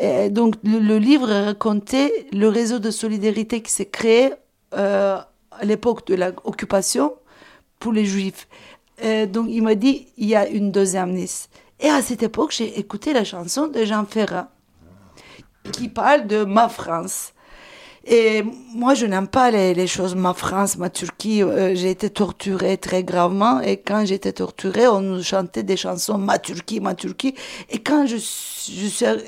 Et 0.00 0.30
donc 0.30 0.54
le, 0.62 0.98
livre 0.98 1.28
racontait 1.28 2.28
le 2.32 2.48
réseau 2.48 2.78
de 2.78 2.90
solidarité 2.90 3.62
qui 3.62 3.72
s'est 3.72 3.86
créé 3.86 4.30
euh, 4.74 5.18
à 5.58 5.64
l'époque 5.64 6.06
de 6.06 6.14
l'occupation 6.14 7.14
pour 7.78 7.92
les 7.92 8.04
Juifs. 8.04 8.48
Euh, 9.04 9.26
donc 9.26 9.46
il 9.48 9.62
m'a 9.62 9.74
dit 9.74 10.08
il 10.16 10.28
y 10.28 10.34
a 10.34 10.48
une 10.48 10.72
deuxième 10.72 11.12
Nice. 11.12 11.48
Et 11.80 11.88
à 11.88 12.02
cette 12.02 12.22
époque, 12.22 12.52
j'ai 12.52 12.78
écouté 12.78 13.12
la 13.12 13.24
chanson 13.24 13.68
de 13.68 13.84
Jean 13.84 14.04
Ferrat 14.04 14.50
qui 15.72 15.88
parle 15.88 16.26
de 16.26 16.44
ma 16.44 16.68
France. 16.68 17.32
Et 18.10 18.42
moi, 18.74 18.94
je 18.94 19.04
n'aime 19.04 19.28
pas 19.28 19.50
les, 19.50 19.86
choses 19.86 20.14
ma 20.14 20.32
France, 20.32 20.78
ma 20.78 20.88
Turquie. 20.88 21.42
Euh, 21.42 21.74
j'ai 21.74 21.90
été 21.90 22.08
torturée 22.08 22.78
très 22.78 23.04
gravement. 23.04 23.60
Et 23.60 23.76
quand 23.76 24.06
j'étais 24.06 24.32
torturée, 24.32 24.88
on 24.88 25.00
nous 25.00 25.22
chantait 25.22 25.62
des 25.62 25.76
chansons 25.76 26.16
ma 26.16 26.38
Turquie, 26.38 26.80
ma 26.80 26.94
Turquie. 26.94 27.34
Et 27.68 27.80
quand 27.80 28.06
je, 28.06 28.16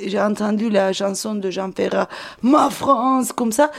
j'ai 0.06 0.20
entendu 0.20 0.70
la 0.70 0.94
chanson 0.94 1.34
de 1.34 1.50
Jean 1.50 1.70
Ferrat, 1.72 2.08
ma 2.40 2.70
France, 2.70 3.32
comme 3.32 3.52
ça, 3.52 3.70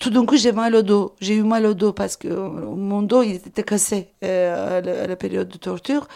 tout 0.00 0.10
d'un 0.10 0.26
coup, 0.26 0.36
j'ai 0.36 0.50
mal 0.50 0.74
au 0.74 0.82
dos. 0.82 1.14
J'ai 1.20 1.36
eu 1.36 1.44
mal 1.44 1.64
au 1.64 1.74
dos 1.74 1.92
parce 1.92 2.16
que 2.16 2.26
mon 2.26 3.02
dos, 3.02 3.22
il 3.22 3.36
était 3.36 3.62
cassé 3.62 4.08
euh, 4.24 4.78
à, 4.78 5.06
la, 5.06 5.14
période 5.14 5.46
de 5.46 5.58
torture. 5.58 6.08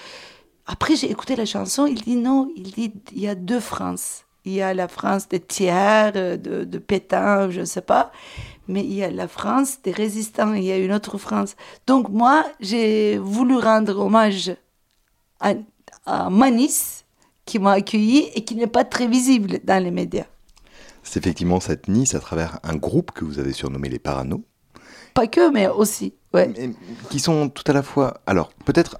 Après, 0.66 0.96
j'ai 0.96 1.08
écouté 1.08 1.36
la 1.36 1.46
chanson. 1.46 1.86
Il 1.86 2.02
dit 2.02 2.16
non, 2.16 2.50
il 2.56 2.72
dit 2.72 2.92
il 3.12 3.20
y 3.20 3.28
a 3.28 3.36
deux 3.36 3.60
France. 3.60 4.25
Il 4.46 4.52
y 4.52 4.62
a 4.62 4.72
la 4.72 4.88
France 4.88 5.28
des 5.28 5.40
tiers, 5.40 6.12
de, 6.12 6.36
de 6.64 6.78
Pétain, 6.78 7.50
je 7.50 7.60
ne 7.60 7.64
sais 7.64 7.82
pas, 7.82 8.12
mais 8.68 8.82
il 8.82 8.94
y 8.94 9.02
a 9.02 9.10
la 9.10 9.28
France 9.28 9.78
des 9.82 9.90
résistants, 9.90 10.54
il 10.54 10.62
y 10.64 10.72
a 10.72 10.78
une 10.78 10.92
autre 10.92 11.18
France. 11.18 11.56
Donc 11.86 12.08
moi, 12.08 12.46
j'ai 12.60 13.18
voulu 13.18 13.58
rendre 13.58 13.98
hommage 13.98 14.54
à, 15.40 15.54
à 16.06 16.30
Manis, 16.30 17.04
qui 17.44 17.58
m'a 17.58 17.72
accueilli 17.72 18.30
et 18.34 18.44
qui 18.44 18.54
n'est 18.54 18.66
pas 18.66 18.84
très 18.84 19.08
visible 19.08 19.60
dans 19.64 19.82
les 19.82 19.90
médias. 19.90 20.26
C'est 21.02 21.20
effectivement 21.20 21.60
cette 21.60 21.88
Nice 21.88 22.14
à 22.14 22.20
travers 22.20 22.58
un 22.64 22.76
groupe 22.76 23.12
que 23.12 23.24
vous 23.24 23.38
avez 23.38 23.52
surnommé 23.52 23.88
les 23.88 23.98
Parano. 24.00 24.44
Pas 25.14 25.28
que, 25.28 25.50
mais 25.50 25.68
aussi. 25.68 26.14
Ouais. 26.34 26.52
qui 27.08 27.18
sont 27.18 27.48
tout 27.48 27.64
à 27.66 27.72
la 27.72 27.82
fois. 27.82 28.20
Alors, 28.26 28.50
peut-être 28.64 28.98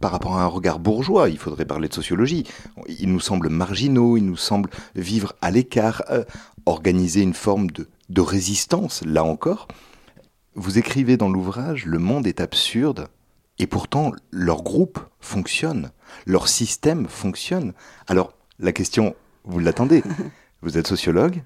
par 0.00 0.12
rapport 0.12 0.36
à 0.36 0.42
un 0.42 0.46
regard 0.46 0.78
bourgeois, 0.78 1.28
il 1.28 1.38
faudrait 1.38 1.64
parler 1.64 1.88
de 1.88 1.94
sociologie. 1.94 2.44
Ils 2.88 3.10
nous 3.10 3.20
semblent 3.20 3.48
marginaux, 3.48 4.16
ils 4.16 4.24
nous 4.24 4.36
semblent 4.36 4.70
vivre 4.94 5.34
à 5.40 5.50
l'écart, 5.50 6.02
euh, 6.10 6.24
organiser 6.66 7.20
une 7.20 7.34
forme 7.34 7.70
de, 7.70 7.88
de 8.08 8.20
résistance, 8.20 9.02
là 9.04 9.24
encore. 9.24 9.68
Vous 10.54 10.78
écrivez 10.78 11.16
dans 11.16 11.28
l'ouvrage 11.28 11.86
Le 11.86 11.98
monde 11.98 12.26
est 12.26 12.40
absurde, 12.40 13.08
et 13.58 13.66
pourtant 13.66 14.12
leur 14.30 14.62
groupe 14.62 15.00
fonctionne, 15.20 15.90
leur 16.26 16.48
système 16.48 17.06
fonctionne. 17.08 17.72
Alors, 18.06 18.34
la 18.58 18.72
question, 18.72 19.14
vous 19.44 19.58
l'attendez, 19.58 20.02
vous 20.62 20.78
êtes 20.78 20.86
sociologue 20.86 21.42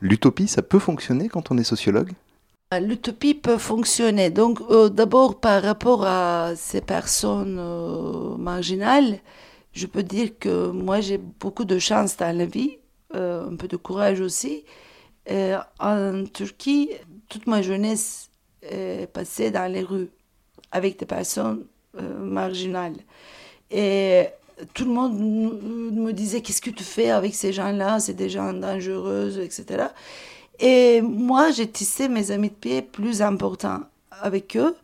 L'utopie, 0.00 0.48
ça 0.48 0.62
peut 0.62 0.80
fonctionner 0.80 1.28
quand 1.28 1.52
on 1.52 1.58
est 1.58 1.64
sociologue? 1.64 2.12
L'utopie 2.80 3.34
peut 3.34 3.58
fonctionner. 3.58 4.30
Donc, 4.30 4.60
euh, 4.70 4.88
d'abord, 4.88 5.40
par 5.40 5.62
rapport 5.62 6.04
à 6.06 6.52
ces 6.56 6.80
personnes 6.80 7.58
euh, 7.58 8.36
marginales, 8.36 9.18
je 9.72 9.86
peux 9.86 10.02
dire 10.02 10.38
que 10.38 10.70
moi, 10.70 11.00
j'ai 11.00 11.18
beaucoup 11.18 11.64
de 11.64 11.78
chance 11.78 12.16
dans 12.16 12.36
la 12.36 12.46
vie, 12.46 12.78
euh, 13.14 13.50
un 13.50 13.56
peu 13.56 13.68
de 13.68 13.76
courage 13.76 14.20
aussi. 14.20 14.64
en 15.80 16.24
Turquie, 16.32 16.90
toute 17.28 17.46
ma 17.46 17.62
jeunesse 17.62 18.30
est 18.62 19.06
passée 19.12 19.50
dans 19.50 19.70
les 19.70 19.82
rues 19.82 20.10
avec 20.72 20.98
des 20.98 21.06
personnes 21.06 21.64
marginales. 22.20 22.96
Et 23.70 24.26
tout 24.74 24.84
le 24.84 24.90
monde 24.90 25.18
me 25.18 26.12
disait 26.12 26.40
Qu'est-ce 26.42 26.60
que 26.60 26.70
tu 26.70 26.84
fais 26.84 27.10
avec 27.10 27.34
ces 27.34 27.52
gens-là? 27.52 28.00
C'est 28.00 28.14
des 28.14 28.30
gens 28.30 28.52
dangereux, 28.52 29.40
etc. 29.40 29.86
Et 30.62 31.02
moi, 31.02 31.50
j'ai 31.50 31.68
tissé 31.68 32.08
mes 32.08 32.30
amis 32.30 32.48
de 32.48 32.54
pied 32.54 32.82
plus 32.82 33.20
importants 33.20 33.80
avec 34.12 34.56
eux. 34.56 34.76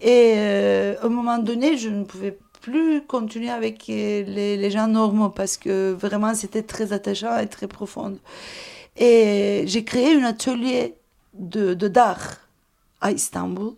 Et 0.00 0.34
euh, 0.36 0.96
à 1.00 1.06
un 1.06 1.08
moment 1.08 1.38
donné, 1.38 1.78
je 1.78 1.88
ne 1.88 2.02
pouvais 2.02 2.36
plus 2.60 3.02
continuer 3.06 3.48
avec 3.48 3.86
les, 3.86 4.24
les 4.24 4.70
gens 4.70 4.88
normaux 4.88 5.28
parce 5.28 5.56
que 5.56 5.92
vraiment, 5.92 6.34
c'était 6.34 6.64
très 6.64 6.92
attachant 6.92 7.38
et 7.38 7.46
très 7.46 7.68
profond. 7.68 8.18
Et 8.96 9.62
j'ai 9.66 9.84
créé 9.84 10.16
un 10.16 10.24
atelier 10.24 10.96
de 11.34 11.74
d'art 11.74 12.38
à 13.00 13.12
Istanbul 13.12 13.74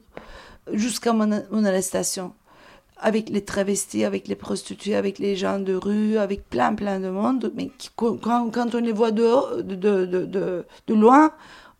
jusqu'à 0.73 1.13
mon 1.13 1.65
arrestation 1.65 2.33
avec 3.05 3.29
les 3.29 3.45
travestis, 3.45 4.03
avec 4.03 4.29
les 4.29 4.35
prostituées, 4.35 4.95
avec 4.95 5.19
les 5.19 5.37
gens 5.37 5.59
de 5.59 5.75
rue, 5.75 6.17
avec 6.17 6.49
plein, 6.49 6.75
plein 6.75 6.99
de 7.01 7.11
monde. 7.11 7.53
Mais 7.55 7.71
quand, 7.97 8.75
on 8.75 8.81
les 8.81 8.93
voit 8.93 9.11
de, 9.11 9.61
de, 9.61 10.95
loin, 10.95 11.31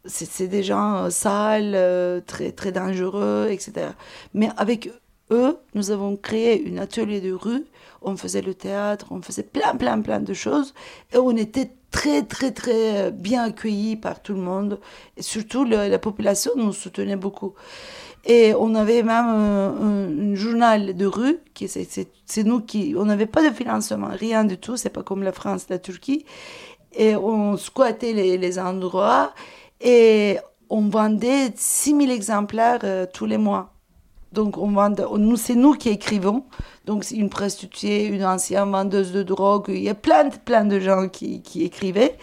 c'est 0.05 0.49
des 0.49 0.63
gens 0.63 1.05
euh, 1.05 1.11
sales, 1.11 1.73
euh, 1.75 2.21
très, 2.21 2.53
très 2.53 2.73
dangereux, 2.73 3.49
etc. 3.51 3.87
Mais 4.35 4.51
avec 4.59 4.91
eux, 5.31 5.57
nous 5.75 5.91
avons 5.91 6.15
créé 6.17 6.71
un 6.71 6.77
atelier 6.77 7.23
de 7.23 7.33
rue. 7.33 7.65
On 8.03 8.19
faisait 8.19 8.43
le 8.43 8.53
théâtre, 8.53 9.07
on 9.11 9.23
faisait 9.23 9.45
plein, 9.45 9.77
plein, 9.77 10.03
plein 10.03 10.21
de 10.21 10.35
choses. 10.35 10.75
Et 11.15 11.17
on 11.17 11.35
était 11.35 11.71
très, 11.95 12.23
très, 12.25 12.51
très 12.51 13.13
bien 13.13 13.45
accueillis 13.45 13.95
par 13.95 14.21
tout 14.21 14.35
le 14.35 14.41
monde. 14.41 14.81
Et 15.17 15.23
surtout, 15.23 15.65
la 15.65 15.99
population 15.99 16.51
nous 16.57 16.73
soutenait 16.73 17.17
beaucoup. 17.17 17.55
Et 18.27 18.53
on 18.59 18.75
avait 18.75 19.03
même 19.03 19.29
un, 19.29 20.35
journal 20.35 20.97
de 20.97 21.07
rue, 21.07 21.39
qui 21.55 21.69
c'est 21.69 22.45
nous 22.45 22.61
qui, 22.61 22.95
on 22.99 23.05
n'avait 23.05 23.27
pas 23.27 23.49
de 23.49 23.55
financement, 23.55 24.09
rien 24.11 24.45
du 24.45 24.59
tout, 24.59 24.77
c'est 24.77 24.91
pas 24.91 25.03
comme 25.03 25.23
la 25.23 25.33
France, 25.33 25.67
la 25.69 25.79
Turquie. 25.79 26.25
Et 26.97 27.15
on 27.17 27.57
squattait 27.57 28.13
les, 28.13 28.39
les 28.39 28.59
endroits 28.59 29.33
et 29.81 30.39
on 30.71 30.89
vendait 30.89 31.53
6000 31.55 32.11
exemplaires 32.11 32.81
euh, 32.85 33.07
tous 33.13 33.27
les 33.27 33.39
mois. 33.39 33.73
Donc 34.33 34.59
on 34.59 34.71
vendait, 34.73 35.05
nous, 35.17 35.37
c'est 35.37 35.55
nous 35.55 35.75
qui 35.75 35.91
écrivons. 35.91 36.45
Donc 36.87 37.11
une 37.11 37.31
prostituée, 37.31 38.05
une 38.05 38.25
ancienne 38.25 38.71
vendeuse 38.71 39.13
de 39.13 39.23
drogue, 39.23 39.67
il 39.69 39.83
y 39.83 39.89
a 39.89 39.95
plein, 39.95 40.29
plein 40.29 40.67
de 40.67 40.79
gens 40.81 41.09
qui, 41.09 41.41
qui 41.41 41.65
écrivaient. 41.65 42.19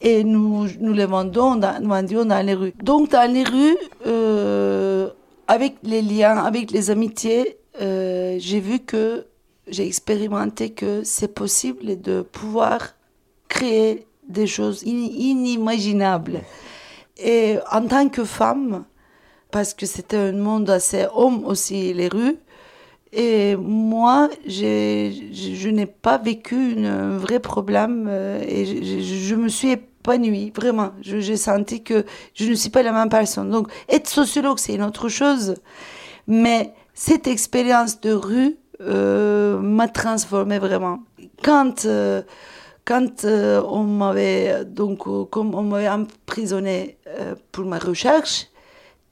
Et 0.00 0.22
nous, 0.22 0.68
nous 0.78 0.92
les 0.92 1.06
vendons 1.06 1.56
dans, 1.56 1.82
vendions 1.82 2.24
dans 2.24 2.44
les 2.44 2.54
rues. 2.54 2.74
Donc 2.82 3.10
dans 3.10 3.30
les 3.30 3.42
rues, 3.42 3.76
euh, 4.06 5.10
avec 5.48 5.76
les 5.82 6.00
liens, 6.00 6.36
avec 6.36 6.70
les 6.70 6.90
amitiés, 6.90 7.58
euh, 7.80 8.36
j'ai 8.38 8.60
vu 8.60 8.78
que 8.78 9.26
j'ai 9.66 9.86
expérimenté 9.86 10.70
que 10.70 11.02
c'est 11.02 11.34
possible 11.34 12.00
de 12.00 12.22
pouvoir 12.22 12.94
créer 13.48 14.06
des 14.28 14.46
choses 14.46 14.82
inimaginables. 14.84 16.40
Et 17.16 17.58
en 17.70 17.86
tant 17.86 18.08
que 18.08 18.24
femme, 18.24 18.84
parce 19.50 19.74
que 19.74 19.86
c'était 19.86 20.16
un 20.16 20.32
monde 20.32 20.70
assez 20.70 21.06
homme 21.14 21.44
aussi, 21.44 21.92
les 21.94 22.08
rues, 22.08 22.36
et 23.16 23.54
moi, 23.54 24.28
je 24.44 25.68
n'ai 25.68 25.86
pas 25.86 26.18
vécu 26.18 26.84
un 26.84 27.16
vrai 27.16 27.38
problème 27.38 28.06
euh, 28.08 28.42
et 28.42 28.64
je, 28.66 29.34
me 29.36 29.48
suis 29.48 29.76
pas 30.02 30.18
nuit, 30.18 30.52
vraiment. 30.54 30.90
J'ai 31.00 31.36
senti 31.36 31.84
que 31.84 32.04
je 32.34 32.50
ne 32.50 32.54
suis 32.54 32.70
pas 32.70 32.82
la 32.82 32.90
même 32.90 33.08
personne. 33.08 33.50
Donc, 33.50 33.68
être 33.88 34.08
sociologue, 34.08 34.58
c'est 34.58 34.74
une 34.74 34.82
autre 34.82 35.08
chose. 35.08 35.54
Mais 36.26 36.74
cette 36.92 37.28
expérience 37.28 38.00
de 38.00 38.12
rue 38.12 38.56
euh, 38.80 39.60
m'a 39.60 39.86
transformée 39.86 40.58
vraiment. 40.58 40.98
Quand, 41.44 41.84
euh, 41.84 42.22
quand 42.84 43.24
on 43.24 43.84
m'avait 43.84 44.64
donc 44.64 45.06
on 45.06 45.62
m'avait 45.62 45.88
emprisonné 45.88 46.98
pour 47.52 47.64
ma 47.64 47.78
recherche, 47.78 48.48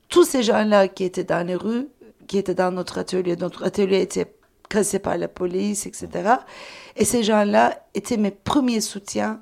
tous 0.08 0.24
ces 0.24 0.42
gens-là 0.42 0.88
qui 0.88 1.04
étaient 1.04 1.24
dans 1.24 1.46
les 1.46 1.54
rues, 1.54 1.86
qui 2.26 2.38
étaient 2.38 2.54
dans 2.54 2.72
notre 2.72 2.98
atelier, 2.98 3.36
notre 3.36 3.64
atelier 3.64 4.00
était 4.00 4.34
cassés 4.68 4.98
par 4.98 5.18
la 5.18 5.28
police, 5.28 5.86
etc. 5.86 6.08
Et 6.96 7.04
ces 7.04 7.22
gens-là 7.22 7.78
étaient 7.94 8.16
mes 8.16 8.30
premiers 8.30 8.80
soutiens. 8.80 9.40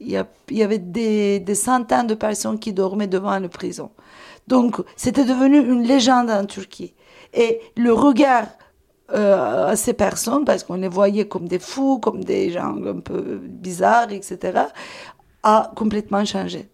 Il 0.00 0.10
y, 0.50 0.62
avait 0.62 0.78
des, 0.78 1.40
des 1.40 1.54
centaines 1.54 2.08
de 2.08 2.14
personnes 2.14 2.58
qui 2.58 2.72
dormaient 2.72 3.06
devant 3.06 3.38
la 3.38 3.48
prison. 3.48 3.90
Donc, 4.48 4.82
c'était 4.96 5.24
devenu 5.24 5.58
une 5.58 5.84
légende 5.84 6.30
en 6.30 6.44
Turquie. 6.44 6.94
Et 7.32 7.60
le 7.76 7.92
regard 7.92 8.46
euh, 9.12 9.68
à 9.68 9.76
ces 9.76 9.92
personnes, 9.92 10.44
parce 10.44 10.64
qu'on 10.64 10.76
les 10.76 10.88
voyait 10.88 11.28
comme 11.28 11.46
des 11.46 11.58
fous, 11.58 11.98
comme 11.98 12.24
des 12.24 12.50
gens 12.50 12.74
un 12.86 13.00
peu 13.00 13.38
bizarres, 13.42 14.12
etc., 14.12 14.62
a 15.42 15.70
complètement 15.76 16.24
changé. 16.24 16.70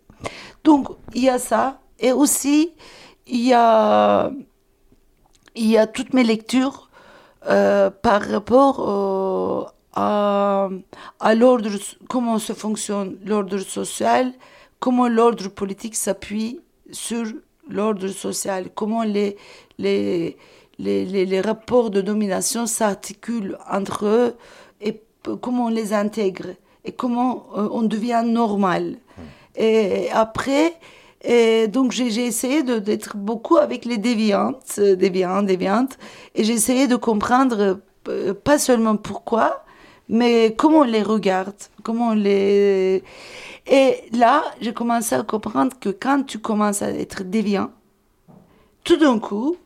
Donc, 0.62 0.88
il 1.14 1.24
y 1.24 1.28
a 1.28 1.38
ça. 1.38 1.80
Et 1.98 2.12
aussi, 2.12 2.72
il 3.26 3.48
y 3.48 3.52
a, 3.52 4.30
il 5.60 5.68
y 5.68 5.76
a 5.76 5.86
toutes 5.86 6.14
mes 6.14 6.24
lectures 6.24 6.88
euh, 7.46 7.90
par 7.90 8.22
rapport 8.22 8.76
à, 9.92 10.68
à 11.20 11.34
l'ordre, 11.34 11.70
comment 12.08 12.38
se 12.38 12.54
fonctionne 12.54 13.18
l'ordre 13.26 13.58
social, 13.58 14.32
comment 14.78 15.08
l'ordre 15.08 15.48
politique 15.48 15.96
s'appuie 15.96 16.60
sur 16.90 17.24
l'ordre 17.68 18.08
social, 18.08 18.70
comment 18.74 19.02
les, 19.02 19.36
les, 19.78 20.36
les, 20.78 21.04
les, 21.04 21.26
les 21.26 21.40
rapports 21.40 21.90
de 21.90 22.00
domination 22.00 22.66
s'articulent 22.66 23.58
entre 23.70 24.06
eux 24.06 24.34
et 24.80 25.02
comment 25.42 25.66
on 25.66 25.68
les 25.80 25.92
intègre 25.92 26.48
et 26.86 26.92
comment 26.92 27.46
euh, 27.56 27.68
on 27.70 27.82
devient 27.82 28.22
normal. 28.24 28.96
Et 29.56 30.10
après, 30.12 30.74
et 31.22 31.68
donc 31.68 31.92
j'ai 31.92 32.24
essayé 32.24 32.62
d'être 32.62 33.16
beaucoup 33.16 33.56
avec 33.56 33.84
les 33.84 33.98
déviantes, 33.98 34.76
euh, 34.78 34.96
déviantes, 34.96 35.46
déviantes, 35.46 35.98
et 36.34 36.44
j'ai 36.44 36.54
essayé 36.54 36.86
de 36.86 36.96
comprendre 36.96 37.80
euh, 38.08 38.34
pas 38.34 38.58
seulement 38.58 38.96
pourquoi, 38.96 39.64
mais 40.08 40.54
comment 40.56 40.78
on 40.78 40.84
les 40.84 41.02
regarde, 41.02 41.54
comment 41.82 42.08
on 42.08 42.14
les... 42.14 43.02
Et 43.66 43.96
là, 44.12 44.42
j'ai 44.60 44.72
commencé 44.72 45.14
à 45.14 45.22
comprendre 45.22 45.78
que 45.78 45.90
quand 45.90 46.24
tu 46.24 46.38
commences 46.38 46.82
à 46.82 46.90
être 46.90 47.22
déviant, 47.22 47.70
tout 48.82 48.96
d'un 48.96 49.18
coup, 49.18 49.56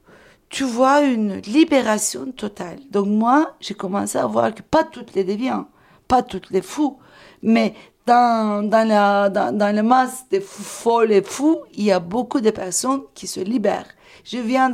tu 0.51 0.65
vois 0.65 1.03
une 1.03 1.37
libération 1.37 2.31
totale. 2.33 2.79
Donc 2.91 3.07
moi, 3.07 3.55
j'ai 3.61 3.75
commencé 3.75 4.19
à 4.19 4.27
voir 4.27 4.55
que 4.55 4.63
pas 4.63 4.85
toutes 4.85 5.15
les 5.15 5.25
déviants, 5.25 5.67
pas 6.07 6.23
toutes 6.23 6.51
les 6.51 6.63
fous, 6.63 6.99
mais 7.43 7.75
dans, 8.07 8.69
dans, 8.69 8.87
la, 8.87 9.29
dans, 9.29 9.57
dans 9.57 9.75
la 9.75 9.83
masse 9.83 10.25
des 10.31 10.41
folles 10.41 11.13
et 11.13 11.23
fous, 11.23 11.61
il 11.75 11.85
y 11.85 11.93
a 11.93 12.01
beaucoup 12.01 12.41
de 12.41 12.51
personnes 12.51 13.03
qui 13.15 13.27
se 13.27 13.41
libèrent. 13.41 13.89
Je 14.25 14.39
viens 14.39 14.71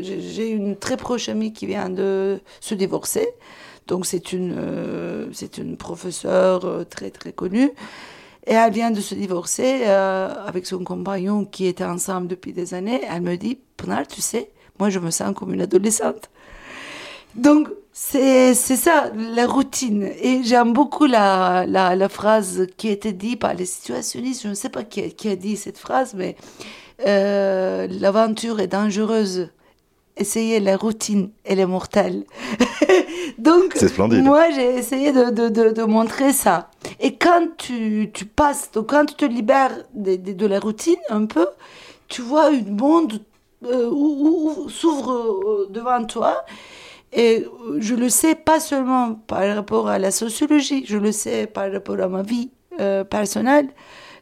j'ai 0.00 0.50
une 0.50 0.76
très 0.76 0.96
proche 0.96 1.28
amie 1.28 1.52
qui 1.52 1.66
vient 1.66 1.88
de 1.88 2.40
se 2.60 2.74
divorcer. 2.74 3.28
Donc 3.88 4.06
c'est 4.06 4.32
une, 4.32 4.54
euh, 4.56 5.32
une 5.56 5.76
professeure 5.76 6.64
euh, 6.64 6.84
très 6.84 7.10
très 7.10 7.32
connue. 7.32 7.70
Et 8.46 8.52
elle 8.52 8.72
vient 8.72 8.90
de 8.90 9.00
se 9.00 9.14
divorcer 9.14 9.82
euh, 9.86 10.32
avec 10.46 10.66
son 10.66 10.84
compagnon 10.84 11.44
qui 11.44 11.66
était 11.66 11.84
ensemble 11.84 12.28
depuis 12.28 12.52
des 12.52 12.72
années. 12.74 13.00
Elle 13.10 13.22
me 13.22 13.36
dit, 13.36 13.58
Pnar, 13.76 14.06
tu 14.06 14.20
sais, 14.20 14.50
moi 14.78 14.90
je 14.90 14.98
me 15.00 15.10
sens 15.10 15.34
comme 15.34 15.52
une 15.52 15.62
adolescente. 15.62 16.30
Donc, 17.34 17.68
c'est 18.00 18.54
c'est 18.54 18.76
ça, 18.76 19.10
la 19.16 19.46
routine. 19.46 20.04
Et 20.04 20.42
j'aime 20.44 20.72
beaucoup 20.72 21.06
la, 21.06 21.66
la, 21.66 21.96
la 21.96 22.08
phrase 22.08 22.66
qui 22.76 22.88
a 22.88 22.92
été 22.92 23.12
dite 23.12 23.40
par 23.40 23.54
les 23.54 23.66
situationnistes. 23.66 24.42
Je 24.44 24.48
ne 24.48 24.54
sais 24.54 24.68
pas 24.68 24.84
qui 24.84 25.00
a, 25.02 25.08
qui 25.08 25.28
a 25.28 25.34
dit 25.36 25.56
cette 25.56 25.78
phrase, 25.78 26.14
mais 26.14 26.36
euh, 27.06 27.88
l'aventure 27.90 28.60
est 28.60 28.68
dangereuse. 28.68 29.48
Essayez 30.16 30.60
la 30.60 30.76
routine, 30.76 31.30
elle 31.44 31.58
est 31.58 31.66
mortelle. 31.66 32.24
Donc, 33.38 33.72
C'est 33.74 33.88
splendide. 33.88 34.22
moi, 34.24 34.50
j'ai 34.50 34.76
essayé 34.76 35.12
de, 35.12 35.30
de, 35.30 35.48
de, 35.48 35.70
de 35.70 35.82
montrer 35.82 36.32
ça. 36.32 36.70
Et 37.00 37.16
quand 37.16 37.48
tu, 37.56 38.10
tu 38.14 38.24
passes, 38.26 38.70
donc 38.72 38.90
quand 38.90 39.04
tu 39.06 39.14
te 39.14 39.24
libères 39.24 39.76
de, 39.94 40.16
de, 40.16 40.32
de 40.32 40.46
la 40.46 40.58
routine 40.60 40.96
un 41.10 41.26
peu, 41.26 41.46
tu 42.08 42.22
vois 42.22 42.46
un 42.48 42.62
monde 42.62 43.20
euh, 43.64 43.88
où, 43.90 44.06
où- 44.26 44.62
où 44.64 44.68
s'ouvre 44.68 45.12
euh, 45.12 45.66
devant 45.70 46.04
toi. 46.04 46.44
Et 47.12 47.44
euh, 47.46 47.78
je 47.80 47.94
le 47.94 48.08
sais 48.08 48.34
pas 48.34 48.60
seulement 48.60 49.14
par 49.14 49.54
rapport 49.54 49.88
à 49.88 49.98
la 49.98 50.10
sociologie, 50.10 50.84
je 50.86 50.98
le 50.98 51.12
sais 51.12 51.46
par 51.46 51.72
rapport 51.72 51.98
à 52.00 52.08
ma 52.08 52.22
vie 52.22 52.50
euh, 52.80 53.04
personnelle. 53.04 53.68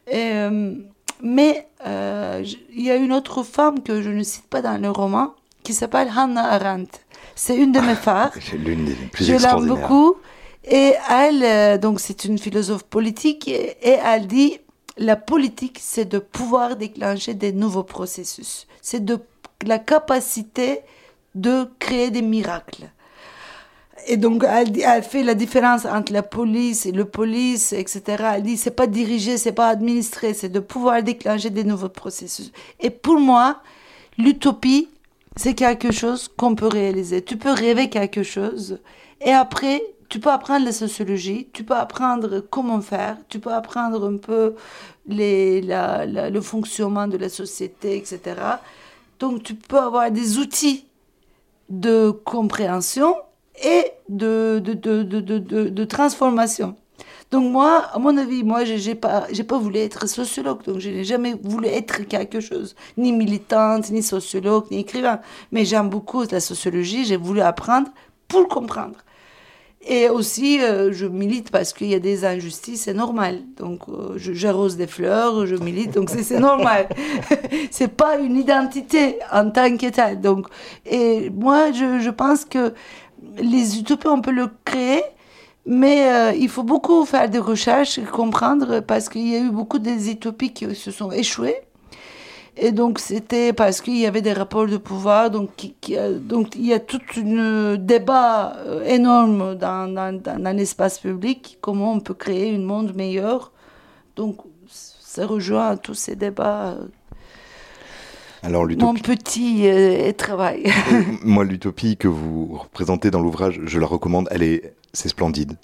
Et, 0.09 0.31
euh, 0.33 0.73
mais 1.21 1.67
il 1.85 2.83
y 2.83 2.91
a 2.91 2.95
une 2.95 3.13
autre 3.13 3.43
femme 3.43 3.81
que 3.83 4.01
je 4.01 4.09
ne 4.09 4.23
cite 4.23 4.47
pas 4.47 4.61
dans 4.61 4.81
le 4.81 4.89
roman 4.89 5.33
qui 5.63 5.73
s'appelle 5.73 6.09
Hannah 6.15 6.53
Arendt. 6.53 6.99
C'est 7.35 7.55
une 7.57 7.71
de 7.71 7.79
mes 7.79 7.95
phares. 7.95 8.31
C'est 8.39 8.57
l'une 8.57 8.85
des 8.85 8.93
plus 8.93 9.25
Je 9.25 9.31
l'aime 9.31 9.41
extraordinaires. 9.41 9.87
beaucoup. 9.87 10.15
Et 10.69 10.93
elle, 11.09 11.79
donc 11.79 12.01
c'est 12.01 12.25
une 12.25 12.37
philosophe 12.37 12.83
politique, 12.83 13.47
et 13.47 13.77
elle 13.81 14.27
dit 14.27 14.59
la 14.97 15.15
politique, 15.15 15.79
c'est 15.81 16.03
de 16.03 16.19
pouvoir 16.19 16.75
déclencher 16.75 17.33
des 17.33 17.53
nouveaux 17.53 17.83
processus. 17.83 18.67
C'est 18.81 19.05
de 19.05 19.19
la 19.65 19.79
capacité 19.79 20.81
de 21.41 21.69
créer 21.79 22.11
des 22.11 22.21
miracles. 22.21 22.89
Et 24.09 24.15
donc, 24.15 24.45
elle, 24.47 25.03
fait 25.03 25.23
la 25.23 25.33
différence 25.33 25.85
entre 25.85 26.13
la 26.13 26.23
police 26.23 26.85
et 26.85 26.93
le 26.93 27.03
police, 27.05 27.73
etc. 27.73 28.01
Elle 28.35 28.43
dit, 28.43 28.55
c'est 28.55 28.71
pas 28.71 28.87
diriger, 28.87 29.37
c'est 29.37 29.51
pas 29.51 29.67
administrer, 29.67 30.33
c'est 30.33 30.49
de 30.49 30.61
pouvoir 30.61 31.03
déclencher 31.03 31.49
des 31.49 31.65
nouveaux 31.65 31.89
processus. 31.89 32.51
Et 32.79 32.89
pour 32.89 33.19
moi, 33.19 33.61
l'utopie, 34.17 34.87
c'est 35.35 35.55
quelque 35.55 35.91
chose 35.91 36.29
qu'on 36.29 36.55
peut 36.55 36.67
réaliser. 36.67 37.21
Tu 37.21 37.37
peux 37.37 37.51
rêver 37.51 37.89
quelque 37.89 38.23
chose 38.23 38.79
et 39.19 39.31
après, 39.31 39.81
tu 40.09 40.19
peux 40.19 40.29
apprendre 40.31 40.65
la 40.65 40.71
sociologie, 40.71 41.49
tu 41.51 41.63
peux 41.65 41.75
apprendre 41.75 42.39
comment 42.39 42.79
faire, 42.81 43.17
tu 43.27 43.39
peux 43.39 43.51
apprendre 43.53 44.07
un 44.09 44.17
peu 44.17 44.55
les, 45.05 45.61
la- 45.61 46.05
le 46.05 46.41
fonctionnement 46.41 47.07
de 47.07 47.17
la 47.17 47.29
société, 47.29 47.97
etc. 47.97 48.21
Donc, 49.19 49.43
tu 49.43 49.55
peux 49.55 49.79
avoir 49.79 50.09
des 50.11 50.37
outils 50.37 50.86
de 51.69 52.11
compréhension 52.11 53.15
et 53.63 53.85
de, 54.09 54.59
de, 54.63 54.73
de, 54.73 55.21
de, 55.69 55.85
transformation. 55.85 56.75
Donc 57.31 57.51
moi, 57.51 57.87
à 57.93 57.99
mon 57.99 58.15
avis, 58.17 58.43
moi, 58.43 58.63
j'ai 58.63 58.95
pas, 58.95 59.27
pas 59.47 59.57
voulu 59.57 59.79
être 59.79 60.07
sociologue, 60.07 60.63
donc 60.63 60.79
je 60.79 60.89
n'ai 60.89 61.03
jamais 61.03 61.35
voulu 61.41 61.67
être 61.67 62.07
quelque 62.07 62.39
chose, 62.39 62.75
ni 62.95 63.11
militante, 63.11 63.89
ni 63.89 64.01
sociologue, 64.01 64.65
ni 64.71 64.79
écrivain. 64.79 65.19
Mais 65.51 65.65
j'aime 65.65 65.89
beaucoup 65.89 66.23
la 66.31 66.39
sociologie, 66.39 67.03
j'ai 67.03 67.17
voulu 67.17 67.41
apprendre 67.41 67.89
pour 68.27 68.47
comprendre. 68.47 68.97
Et 69.81 70.09
aussi, 70.09 70.61
euh, 70.61 70.91
je 70.91 71.05
milite 71.05 71.49
parce 71.51 71.71
qu'il 71.71 71.87
y 71.87 71.95
a 71.95 71.99
des 71.99 72.25
injustices, 72.25 72.83
c'est 72.83 72.93
normal. 72.93 73.39
Donc, 73.57 73.87
euh, 73.87 74.15
j'arrose 74.17 74.75
des 74.75 74.87
fleurs, 74.87 75.45
je 75.45 75.55
milite, 75.55 75.91
donc 75.93 76.09
c'est 76.09 76.39
normal. 76.39 76.89
c'est 77.71 77.95
pas 77.95 78.17
une 78.17 78.35
identité 78.35 79.19
en 79.31 79.49
tant 79.49 79.77
que 79.77 79.89
telle. 79.89 80.19
Donc, 80.19 80.47
et 80.85 81.29
moi, 81.29 81.71
je, 81.71 82.09
pense 82.09 82.43
que 82.43 82.73
les 83.37 83.79
utopies, 83.79 84.07
on 84.07 84.21
peut 84.21 84.31
le 84.31 84.49
créer, 84.65 85.03
mais 85.65 86.11
euh, 86.11 86.33
il 86.33 86.49
faut 86.49 86.63
beaucoup 86.63 87.05
faire 87.05 87.29
des 87.29 87.39
recherches 87.39 87.99
comprendre 88.11 88.81
parce 88.81 89.07
qu'il 89.07 89.27
y 89.27 89.35
a 89.35 89.39
eu 89.39 89.51
beaucoup 89.51 89.79
des 89.79 90.09
utopies 90.09 90.51
qui 90.53 90.75
se 90.75 90.91
sont 90.91 91.11
échouées. 91.11 91.61
Et 92.59 92.71
donc, 92.71 92.97
c'était 92.99 93.53
parce 93.53 93.81
qu'il 93.81 93.97
y 93.97 94.05
avait 94.07 94.21
des 94.23 94.33
rapports 94.33 94.65
de 94.67 94.77
pouvoir. 94.77 95.29
Donc, 95.29 95.55
qui- 95.55 95.75
qui, 95.79 95.95
euh, 95.97 96.17
donc 96.17 96.55
il 96.55 96.65
y 96.65 96.73
a 96.73 96.79
tout 96.79 96.99
un 97.17 97.75
débat 97.77 98.55
euh, 98.65 98.83
énorme 98.85 99.55
dans, 99.55 99.87
dans, 99.93 100.11
dans, 100.21 100.55
l'espace 100.57 100.99
public. 100.99 101.57
Comment 101.61 101.93
on 101.93 101.99
peut 101.99 102.15
créer 102.15 102.55
un 102.55 102.59
monde 102.59 102.95
meilleur. 102.95 103.51
Donc, 104.15 104.37
ça 104.67 105.25
rejoint 105.25 105.77
tous 105.77 105.93
ces 105.93 106.15
débats. 106.15 106.69
euh, 106.71 106.87
Alors, 108.43 108.65
Mon 108.79 108.93
petit 108.95 109.67
euh, 109.67 110.11
travail. 110.13 110.71
moi, 111.23 111.43
l'utopie 111.43 111.97
que 111.97 112.07
vous 112.07 112.57
représentez 112.57 113.11
dans 113.11 113.21
l'ouvrage, 113.21 113.59
je 113.65 113.79
la 113.79 113.85
recommande. 113.87 114.27
Elle 114.31 114.43
est, 114.43 114.73
c'est 114.93 115.09
splendide. 115.09 115.57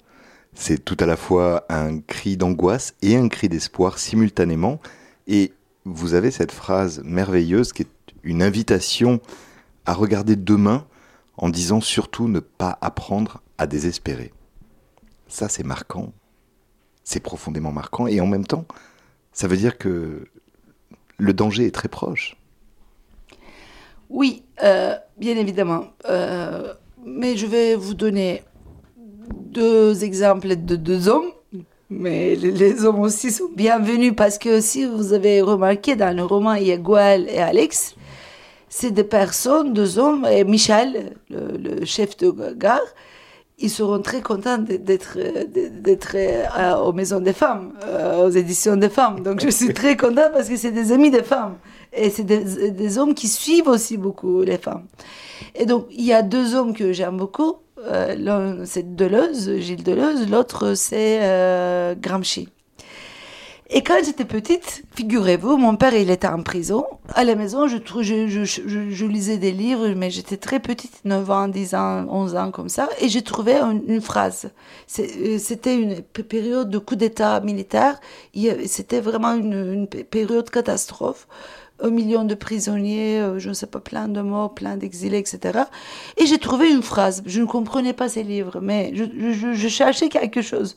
C'est 0.54 0.84
tout 0.84 0.96
à 1.00 1.06
la 1.06 1.16
fois 1.16 1.64
un 1.68 1.98
cri 1.98 2.36
d'angoisse 2.36 2.94
et 3.02 3.16
un 3.16 3.28
cri 3.28 3.48
d'espoir 3.48 3.98
simultanément. 3.98 4.78
Et 5.26 5.52
vous 5.84 6.14
avez 6.14 6.30
cette 6.30 6.52
phrase 6.52 7.02
merveilleuse 7.04 7.72
qui 7.72 7.82
est 7.82 8.14
une 8.22 8.42
invitation 8.42 9.20
à 9.86 9.92
regarder 9.92 10.36
demain 10.36 10.86
en 11.36 11.48
disant 11.48 11.80
surtout 11.80 12.28
ne 12.28 12.40
pas 12.40 12.78
apprendre 12.80 13.42
à 13.58 13.66
désespérer. 13.66 14.32
Ça, 15.28 15.48
c'est 15.48 15.64
marquant. 15.64 16.12
C'est 17.02 17.20
profondément 17.20 17.72
marquant. 17.72 18.06
Et 18.06 18.20
en 18.20 18.26
même 18.26 18.46
temps, 18.46 18.64
ça 19.32 19.48
veut 19.48 19.56
dire 19.56 19.76
que 19.76 20.26
le 21.18 21.32
danger 21.32 21.66
est 21.66 21.74
très 21.74 21.88
proche. 21.88 22.36
Oui, 24.08 24.44
euh, 24.62 24.96
bien 25.18 25.36
évidemment. 25.36 25.86
Euh, 26.08 26.72
mais 27.04 27.36
je 27.36 27.46
vais 27.46 27.74
vous 27.74 27.94
donner 27.94 28.42
deux 29.26 30.04
exemples 30.04 30.56
de 30.56 30.76
deux 30.76 31.08
hommes. 31.08 31.30
Mais 31.90 32.34
les- 32.34 32.84
hommes 32.84 33.00
aussi 33.00 33.30
sont 33.30 33.50
bienvenus 33.54 34.14
parce 34.16 34.38
que 34.38 34.60
si 34.60 34.86
vous 34.86 35.12
avez 35.12 35.42
remarqué 35.42 35.96
dans 35.96 36.16
le 36.16 36.24
roman, 36.24 36.54
il 36.54 36.66
y 36.66 36.72
a 36.72 37.16
et 37.18 37.38
Alex. 37.40 37.94
c'est 38.68 38.90
des 38.90 39.04
personnes, 39.04 39.72
deux 39.72 39.98
hommes, 39.98 40.26
et 40.26 40.42
Michel, 40.44 41.14
le, 41.30 41.84
chef 41.84 42.16
de 42.16 42.30
gare, 42.54 42.80
ils 43.58 43.70
seront 43.70 44.00
très 44.00 44.20
contents 44.20 44.58
d'être 44.58 45.16
d'être 45.80 46.16
euh, 46.16 46.74
aux 46.84 46.92
maisons 46.92 47.20
des 47.20 47.32
femmes, 47.32 47.72
euh, 47.86 48.26
aux 48.26 48.30
éditions 48.30 48.76
des 48.76 48.88
femmes. 48.88 49.20
Donc 49.20 49.40
je 49.40 49.48
suis 49.50 49.72
très 49.72 49.96
contente 49.96 50.32
parce 50.32 50.48
que 50.48 50.56
c'est 50.56 50.72
des 50.72 50.90
amis 50.90 51.10
des 51.12 51.22
femmes 51.22 51.56
et 51.94 52.10
c'est 52.10 52.24
des, 52.24 52.98
hommes 52.98 53.14
qui 53.14 53.28
suivent 53.28 53.68
aussi 53.68 53.96
beaucoup 53.96 54.42
les 54.42 54.58
femmes. 54.58 54.86
Et 55.54 55.66
donc 55.66 55.86
il 55.90 56.04
y 56.04 56.12
a 56.12 56.22
deux 56.22 56.54
hommes 56.54 56.74
que 56.74 56.92
j'aime 56.92 57.16
beaucoup. 57.16 57.56
Euh, 57.78 58.14
l'un 58.14 58.64
c'est 58.64 58.94
Deleuze, 58.96 59.58
Gilles 59.58 59.84
Deleuze, 59.84 60.28
l'autre 60.30 60.74
c'est 60.74 61.96
Gramsci. 62.00 62.48
Et 63.70 63.82
quand 63.82 63.96
j'étais 64.04 64.26
petite, 64.26 64.84
figurez-vous, 64.94 65.56
mon 65.56 65.74
père, 65.74 65.94
il 65.94 66.10
était 66.10 66.28
en 66.28 66.42
prison. 66.42 66.84
À 67.14 67.24
la 67.24 67.34
maison, 67.34 67.66
je, 67.66 67.78
je, 68.02 68.44
je, 68.44 68.90
je 68.90 69.06
lisais 69.06 69.38
des 69.38 69.52
livres, 69.52 69.88
mais 69.96 70.10
j'étais 70.10 70.36
très 70.36 70.60
petite, 70.60 71.00
9 71.04 71.30
ans, 71.30 71.48
10 71.48 71.74
ans, 71.74 72.06
11 72.08 72.36
ans, 72.36 72.50
comme 72.50 72.68
ça, 72.68 72.88
et 73.00 73.08
j'ai 73.08 73.22
trouvé 73.22 73.54
une, 73.54 74.02
phrase. 74.02 74.50
Euh, 74.98 75.38
c'était 75.38 75.76
une 75.76 76.02
période 76.02 76.68
de 76.68 76.78
coup 76.78 76.94
d'État 76.94 77.40
militaire. 77.40 77.98
C'était 78.66 79.00
vraiment 79.00 79.32
une, 79.32 79.72
une 79.72 79.86
période 79.86 80.50
catastrophe 80.50 81.26
un 81.84 81.90
million 81.90 82.24
de 82.24 82.34
prisonniers, 82.34 83.20
euh, 83.20 83.38
je 83.38 83.50
ne 83.50 83.54
sais 83.54 83.66
pas, 83.66 83.80
plein 83.80 84.08
de 84.08 84.20
morts, 84.20 84.54
plein 84.54 84.76
d'exilés, 84.76 85.18
etc. 85.18 85.60
Et 86.16 86.26
j'ai 86.26 86.38
trouvé 86.38 86.70
une 86.70 86.82
phrase. 86.82 87.22
Je 87.26 87.40
ne 87.40 87.46
comprenais 87.46 87.92
pas 87.92 88.08
ces 88.08 88.22
livres, 88.22 88.60
mais 88.60 88.92
je, 88.94 89.68
cherchais 89.68 90.08
quelque 90.08 90.42
chose. 90.42 90.76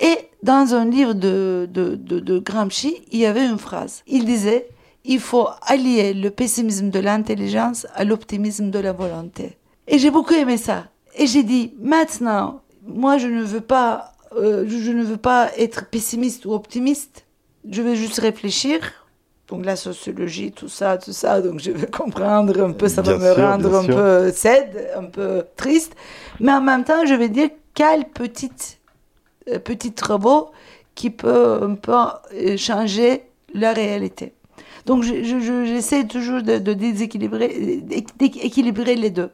Et 0.00 0.16
dans 0.42 0.74
un 0.74 0.84
livre 0.84 1.14
de, 1.14 1.68
de, 1.72 1.96
de, 1.96 2.20
de 2.20 2.38
Gramsci, 2.38 3.02
il 3.12 3.18
y 3.20 3.26
avait 3.26 3.46
une 3.46 3.58
phrase. 3.58 4.02
Il 4.06 4.24
disait, 4.24 4.68
il 5.04 5.20
faut 5.20 5.48
allier 5.62 6.14
le 6.14 6.30
pessimisme 6.30 6.90
de 6.90 6.98
l'intelligence 6.98 7.86
à 7.94 8.04
l'optimisme 8.04 8.70
de 8.70 8.78
la 8.78 8.92
volonté. 8.92 9.56
Et 9.88 9.98
j'ai 9.98 10.10
beaucoup 10.10 10.34
aimé 10.34 10.56
ça. 10.56 10.86
Et 11.16 11.26
j'ai 11.26 11.42
dit, 11.42 11.72
maintenant, 11.80 12.60
moi, 12.86 13.16
je 13.18 13.26
ne 13.26 13.42
veux 13.42 13.60
pas, 13.60 14.12
euh, 14.36 14.64
je 14.68 14.92
ne 14.92 15.02
veux 15.02 15.16
pas 15.16 15.50
être 15.56 15.88
pessimiste 15.88 16.44
ou 16.44 16.52
optimiste. 16.52 17.24
Je 17.68 17.82
vais 17.82 17.96
juste 17.96 18.20
réfléchir. 18.20 19.05
Donc 19.48 19.64
la 19.64 19.76
sociologie, 19.76 20.50
tout 20.50 20.68
ça, 20.68 20.98
tout 20.98 21.12
ça. 21.12 21.40
Donc 21.40 21.60
je 21.60 21.70
vais 21.70 21.86
comprendre 21.86 22.60
un 22.60 22.72
peu, 22.72 22.88
ça 22.88 23.02
va 23.02 23.16
me 23.16 23.32
rendre 23.32 23.74
un 23.74 23.84
peu 23.84 24.32
cède, 24.32 24.90
un 24.96 25.04
peu 25.04 25.44
triste. 25.56 25.94
Mais 26.40 26.52
en 26.52 26.60
même 26.60 26.84
temps, 26.84 27.06
je 27.06 27.14
vais 27.14 27.28
dire 27.28 27.50
quelle 27.74 28.06
petite 28.08 28.78
euh, 29.48 29.60
petits 29.60 29.92
travaux 29.92 30.50
qui 30.96 31.10
peut 31.10 31.60
un 31.62 31.74
peu 31.74 31.92
euh, 32.34 32.56
changer 32.56 33.22
la 33.54 33.72
réalité. 33.72 34.32
Donc 34.86 35.02
j'essaie 35.02 36.04
toujours 36.06 36.42
de, 36.42 36.58
déséquilibrer, 36.58 37.82
d'équilibrer 38.18 38.94
les 38.94 39.10
deux. 39.10 39.30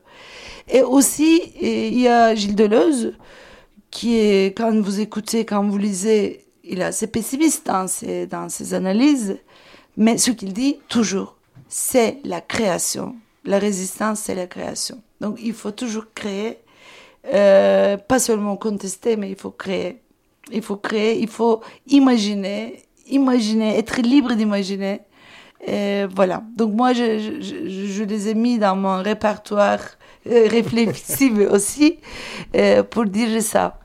Et 0.69 0.83
aussi, 0.83 1.43
il 1.61 1.99
y 1.99 2.09
a 2.09 2.35
Gilles 2.35 2.55
Deleuze, 2.55 3.15
qui 3.91 4.19
est, 4.19 4.57
quand 4.57 4.73
vous 4.81 5.01
écoutez, 5.01 5.45
quand 5.45 5.63
vous 5.69 5.77
lisez, 5.77 6.47
il 6.65 6.81
est 6.81 6.85
assez 6.85 7.07
pessimiste 7.07 7.67
dans 7.67 7.87
ses, 7.87 8.27
dans 8.27 8.49
ses 8.49 8.73
analyses, 8.73 9.37
mais 9.97 10.19
ce 10.19 10.31
qu'il 10.31 10.53
dit 10.53 10.79
toujours, 10.89 11.37
c'est 11.69 12.19
la 12.25 12.41
création. 12.41 13.17
La 13.45 13.59
résistance, 13.59 14.21
c'est 14.21 14.35
la 14.35 14.47
création. 14.47 15.03
Donc 15.21 15.39
il 15.43 15.53
faut 15.53 15.71
toujours 15.71 16.07
créer, 16.15 16.59
euh, 17.33 17.97
pas 17.97 18.19
seulement 18.19 18.57
contester, 18.57 19.17
mais 19.17 19.31
il 19.31 19.37
faut 19.37 19.51
créer. 19.51 20.01
Il 20.51 20.63
faut 20.63 20.77
créer, 20.77 21.21
il 21.21 21.29
faut 21.29 21.61
imaginer, 21.87 22.83
imaginer, 23.09 23.79
être 23.79 24.01
libre 24.01 24.35
d'imaginer. 24.35 25.01
Voilà. 25.67 26.43
Donc 26.57 26.75
moi, 26.75 26.93
je, 26.93 27.39
je, 27.41 27.69
je, 27.69 28.05
les 28.05 28.29
ai 28.29 28.35
mis 28.35 28.59
dans 28.59 28.75
mon 28.75 29.01
répertoire 29.03 29.79
euh, 30.27 30.47
réflexif 30.51 31.33
aussi 31.51 31.99
euh, 32.55 32.83
pour 32.83 33.07
dire 33.07 33.43
ça. 33.43 33.81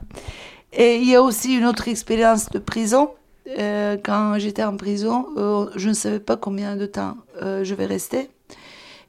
Et 0.72 0.96
il 0.96 1.08
y 1.08 1.14
a 1.14 1.22
aussi 1.22 1.56
une 1.56 1.64
autre 1.64 1.88
expérience 1.88 2.48
de 2.50 2.58
prison. 2.58 3.10
Euh, 3.48 3.96
quand 4.02 4.38
j'étais 4.38 4.64
en 4.64 4.76
prison, 4.76 5.26
je 5.74 5.88
ne 5.88 5.94
savais 5.94 6.20
pas 6.20 6.36
combien 6.36 6.76
de 6.76 6.86
temps 6.86 7.16
je 7.40 7.74
vais 7.74 7.86
rester. 7.86 8.28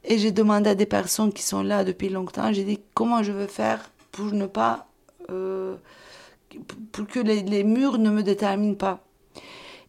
Et 0.06 0.18
j'ai 0.18 0.32
demandé 0.32 0.70
à 0.70 0.76
des 0.76 0.86
personnes 0.86 1.34
qui 1.34 1.44
sont 1.44 1.62
là 1.62 1.84
depuis 1.84 2.10
longtemps, 2.10 2.54
j'ai 2.54 2.64
dit 2.64 2.80
comment 2.94 3.22
je 3.22 3.34
vais 3.34 3.48
faire 3.48 3.92
pour 4.12 4.28
ne 4.28 4.46
pas 4.46 4.88
pour 6.92 7.08
que 7.08 7.20
les, 7.20 7.64
murs 7.64 7.98
ne 7.98 8.10
me 8.10 8.24
déterminent 8.24 8.76
pas? 8.76 9.04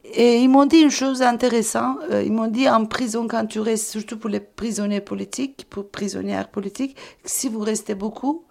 Et 0.04 0.38
ils 0.38 0.48
m'ont 0.48 0.66
dit 0.66 0.80
une 0.80 0.90
chose 0.90 1.22
intéressante. 1.22 1.98
Euh, 2.10 2.22
ils 2.22 2.32
m'ont 2.32 2.48
dit 2.48 2.68
en 2.68 2.86
prison, 2.86 3.28
quand 3.28 3.46
tu 3.46 3.60
restes, 3.60 3.90
surtout 3.90 4.18
pour 4.18 4.30
les 4.30 4.40
prisonniers 4.40 5.00
politiques, 5.00 5.66
pour 5.68 5.88
prisonnières 5.88 6.48
politiques, 6.48 6.96
si 7.24 7.48
vous 7.48 7.60
restez 7.60 7.94
beaucoup, 7.94 8.44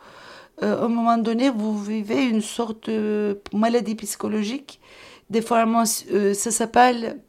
euh, 0.62 0.82
à 0.82 0.86
un 0.86 0.88
moment 0.88 1.18
donné, 1.18 1.50
vous 1.50 1.82
vivez 1.82 2.24
une 2.24 2.42
sorte 2.42 2.90
de 2.90 3.40
maladie 3.54 3.96
psychologique. 3.96 4.80
Des 5.30 5.42
fois, 5.42 5.66
euh, 6.12 6.34
ça 6.34 6.52
s'appelle, 6.52 7.20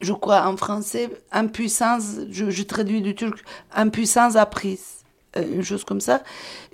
je 0.00 0.12
crois 0.12 0.46
en 0.46 0.56
français, 0.56 1.10
impuissance, 1.30 2.16
je, 2.30 2.62
traduis 2.62 3.02
du 3.02 3.14
turc, 3.14 3.38
impuissance 3.72 4.34
apprise. 4.36 5.04
Euh, 5.36 5.44
une 5.54 5.62
chose 5.62 5.84
comme 5.84 6.00
ça, 6.00 6.22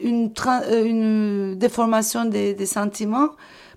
une, 0.00 0.32
euh, 0.46 0.84
une 0.84 1.58
déformation 1.58 2.24
des, 2.24 2.54
des, 2.54 2.66
sentiments. 2.66 3.30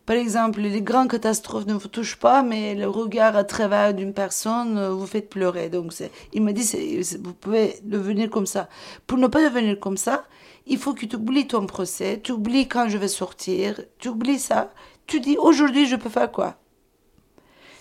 Par 0.06 0.18
exemple, 0.18 0.60
les 0.62 0.82
grandes 0.82 1.10
catastrophes 1.10 1.66
ne 1.66 1.74
vous 1.74 1.88
touchent 1.88 2.18
pas, 2.18 2.44
mais 2.44 2.76
le 2.76 2.90
regard 2.90 3.38
à 3.38 3.46
travers 3.46 3.94
d'une 3.94 4.14
personne 4.14 4.90
vous 4.90 5.06
fait 5.06 5.22
pleurer. 5.22 5.70
Donc, 5.70 5.94
il 6.34 6.42
me 6.42 6.52
dit, 6.52 7.02
vous 7.24 7.34
pouvez 7.34 7.76
devenir 7.84 8.30
comme 8.30 8.46
ça. 8.46 8.68
Pour 9.08 9.18
ne 9.18 9.28
pas 9.28 9.42
devenir 9.48 9.80
comme 9.80 9.96
ça, 9.96 10.26
il 10.66 10.78
faut 10.78 10.94
que 10.94 11.06
tu 11.06 11.16
oublies 11.16 11.48
ton 11.48 11.66
procès, 11.66 12.20
tu 12.22 12.34
oublies 12.34 12.68
quand 12.68 12.90
je 12.90 12.98
vais 12.98 13.08
sortir, 13.08 13.82
tu 14.00 14.10
oublies 14.10 14.40
ça. 14.40 14.72
Tu 15.08 15.20
dis, 15.20 15.38
aujourd'hui, 15.38 15.86
je 15.88 15.96
peux 15.96 16.10
faire 16.10 16.32
quoi? 16.32 16.56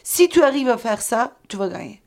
Si 0.03 0.29
tu 0.29 0.43
arrives 0.43 0.69
à 0.69 0.77
faire 0.77 1.01
ça, 1.01 1.33
tu 1.49 1.57
vas 1.57 1.69
gagner. 1.69 2.03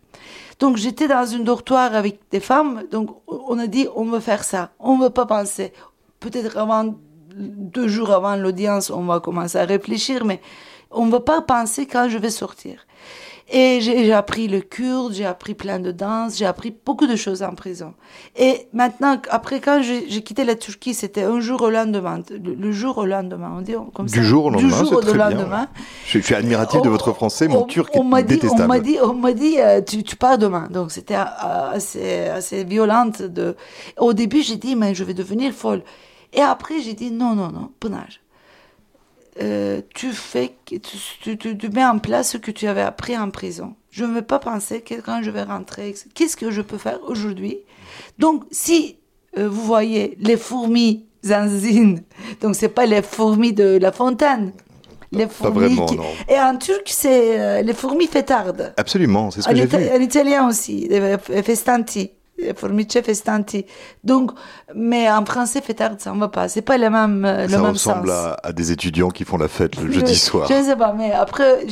Donc 0.59 0.77
j'étais 0.77 1.07
dans 1.07 1.25
une 1.25 1.43
dortoir 1.43 1.95
avec 1.95 2.19
des 2.31 2.39
femmes, 2.39 2.83
donc 2.89 3.09
on 3.27 3.59
a 3.59 3.67
dit 3.67 3.87
on 3.95 4.05
veut 4.05 4.21
faire 4.21 4.43
ça, 4.43 4.71
on 4.79 4.97
veut 4.97 5.09
pas 5.09 5.25
penser. 5.25 5.73
Peut-être 6.19 6.57
avant 6.57 6.95
deux 7.35 7.87
jours 7.89 8.11
avant 8.11 8.35
l'audience, 8.37 8.89
on 8.89 9.03
va 9.03 9.19
commencer 9.19 9.57
à 9.57 9.65
réfléchir, 9.65 10.23
mais 10.23 10.41
on 10.91 11.05
ne 11.07 11.11
va 11.11 11.19
pas 11.19 11.41
penser 11.41 11.85
quand 11.85 12.07
je 12.07 12.17
vais 12.17 12.29
sortir. 12.29 12.85
Et 13.51 13.79
j'ai 13.79 14.11
appris 14.11 14.47
le 14.47 14.59
kurde, 14.59 15.13
j'ai 15.13 15.25
appris 15.25 15.53
plein 15.53 15.79
de 15.79 15.91
danses, 15.91 16.37
j'ai 16.37 16.47
appris 16.47 16.75
beaucoup 16.83 17.05
de 17.05 17.15
choses 17.15 17.43
en 17.43 17.53
prison. 17.53 17.93
Et 18.35 18.67
maintenant, 18.73 19.21
après 19.29 19.59
quand 19.59 19.83
j'ai 19.83 20.23
quitté 20.23 20.43
la 20.45 20.55
Turquie, 20.55 20.95
c'était 20.95 21.23
un 21.23 21.39
jour 21.39 21.61
au 21.61 21.69
lendemain, 21.69 22.21
le, 22.31 22.71
jour 22.71 22.97
au 22.97 23.05
lendemain, 23.05 23.53
on 23.55 23.61
dit 23.61 23.75
comme 23.93 24.07
ça. 24.07 24.17
Du 24.17 24.25
jour 24.25 24.45
au 24.45 24.49
lendemain, 24.49 25.29
lendemain. 25.29 25.67
Je, 26.07 26.17
suis 26.17 26.33
admiratif 26.33 26.81
de 26.81 26.89
votre 26.89 27.13
français, 27.13 27.47
mon 27.47 27.65
turc 27.65 27.95
on 27.95 28.15
est 28.17 28.23
détestable. 28.23 28.63
On 28.63 28.67
m'a 28.67 28.79
dit, 28.79 28.97
on 29.03 29.13
m'a 29.13 29.33
dit, 29.33 29.59
euh, 29.59 29.79
tu, 29.79 30.01
tu, 30.01 30.15
pars 30.15 30.39
demain. 30.39 30.67
Donc 30.71 30.91
c'était 30.91 31.15
euh, 31.15 31.71
assez, 31.71 32.27
assez 32.27 32.63
violente. 32.63 33.21
De... 33.21 33.55
Au 33.97 34.13
début, 34.13 34.41
j'ai 34.41 34.57
dit, 34.57 34.75
mais 34.75 34.95
je 34.95 35.03
vais 35.03 35.13
devenir 35.13 35.53
folle. 35.53 35.83
Et 36.33 36.41
après, 36.41 36.81
j'ai 36.81 36.93
dit, 36.93 37.11
non, 37.11 37.35
non, 37.35 37.51
non, 37.51 37.69
ponnage 37.79 38.21
euh, 39.41 39.81
tu 39.93 40.13
fais, 40.13 40.55
tu, 40.65 40.79
tu, 40.79 41.37
tu, 41.37 41.69
mets 41.69 41.83
en 41.83 41.99
place 41.99 42.31
ce 42.31 42.37
que 42.37 42.51
tu 42.51 42.67
avais 42.67 42.81
appris 42.81 43.17
en 43.17 43.29
prison. 43.31 43.75
Je 43.91 44.05
ne 44.05 44.13
vais 44.13 44.21
pas 44.21 44.39
penser 44.39 44.81
que 44.81 44.95
quand 44.95 45.21
je 45.23 45.31
vais 45.31 45.43
rentrer, 45.43 45.93
qu'est-ce 46.13 46.37
que 46.37 46.51
je 46.51 46.61
peux 46.61 46.77
faire 46.77 46.99
aujourd'hui? 47.05 47.59
Donc, 48.17 48.43
si 48.51 48.97
euh, 49.37 49.49
vous 49.49 49.63
voyez 49.63 50.17
les 50.19 50.37
fourmis 50.37 51.05
zanzines, 51.23 52.01
donc 52.41 52.55
c'est 52.55 52.69
pas 52.69 52.85
les 52.85 53.01
fourmis 53.01 53.51
de 53.51 53.77
la 53.77 53.91
fontaine, 53.91 54.53
les 55.11 55.27
fourmis 55.27 55.53
pas 55.53 55.59
vraiment, 55.59 55.85
non. 55.91 56.03
Et 56.29 56.39
en 56.39 56.57
turc, 56.57 56.83
c'est 56.85 57.39
euh, 57.39 57.61
les 57.61 57.73
fourmis 57.73 58.07
fêtardes. 58.07 58.73
Absolument, 58.77 59.31
c'est 59.31 59.41
ce 59.41 59.49
que 59.49 59.55
j'ai 59.55 59.65
vu. 59.65 59.89
En 59.89 60.01
italien 60.01 60.47
aussi, 60.47 60.87
les 60.89 61.17
festanti. 61.43 62.11
Formice 62.57 62.99
festanti. 63.01 63.65
Donc, 64.03 64.31
mais 64.75 65.09
en 65.09 65.25
français, 65.25 65.61
fêtard, 65.61 65.91
ça 65.99 66.11
ne 66.11 66.19
va 66.19 66.27
pas. 66.27 66.49
C'est 66.49 66.61
pas 66.61 66.77
le 66.77 66.89
même, 66.89 67.23
ça 67.23 67.47
le 67.47 67.63
même 67.63 67.71
ressemble 67.71 68.11
À, 68.11 68.37
à, 68.43 68.51
des 68.51 68.71
étudiants 68.71 69.09
qui 69.09 69.23
font 69.23 69.37
la 69.37 69.47
fête 69.47 69.81
le 69.81 69.89
jeudi 69.89 70.15
soir. 70.15 70.47
Je 70.49 70.53
ne 70.53 70.63
sais 70.63 70.75
pas, 70.75 70.93
mais 70.93 71.11
après, 71.13 71.65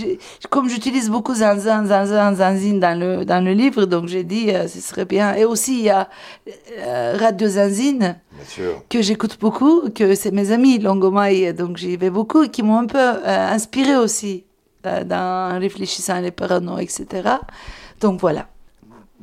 comme 0.49 0.69
j'utilise 0.69 1.09
beaucoup 1.09 1.35
zanzan, 1.35 1.85
zanzan, 1.85 2.35
zanzine 2.35 2.79
dans 2.79 2.97
le, 2.97 3.25
dans 3.25 3.43
le 3.43 3.51
livre, 3.51 3.85
donc 3.85 4.07
j'ai 4.07 4.23
dit, 4.23 4.51
euh, 4.51 4.67
ce 4.67 4.79
serait 4.79 5.05
bien. 5.05 5.35
Et 5.35 5.43
aussi, 5.43 5.79
il 5.79 5.83
y 5.83 5.89
a 5.89 6.09
euh, 6.79 7.17
Radio 7.19 7.49
Zanzine, 7.49 8.15
que 8.89 9.01
j'écoute 9.01 9.37
beaucoup, 9.41 9.89
que 9.89 10.15
c'est 10.15 10.31
mes 10.31 10.51
amis 10.51 10.79
Longomaï, 10.79 11.53
donc 11.53 11.75
j'y 11.75 11.97
vais 11.97 12.09
beaucoup, 12.09 12.47
qui 12.47 12.63
m'ont 12.63 12.79
un 12.79 12.87
peu 12.87 12.97
euh, 12.99 13.47
inspiré 13.49 13.97
aussi 13.97 14.45
dans 14.83 15.59
réfléchissant 15.59 16.19
les 16.19 16.31
parano, 16.31 16.77
etc. 16.77 17.05
Donc 18.01 18.19
voilà. 18.19 18.47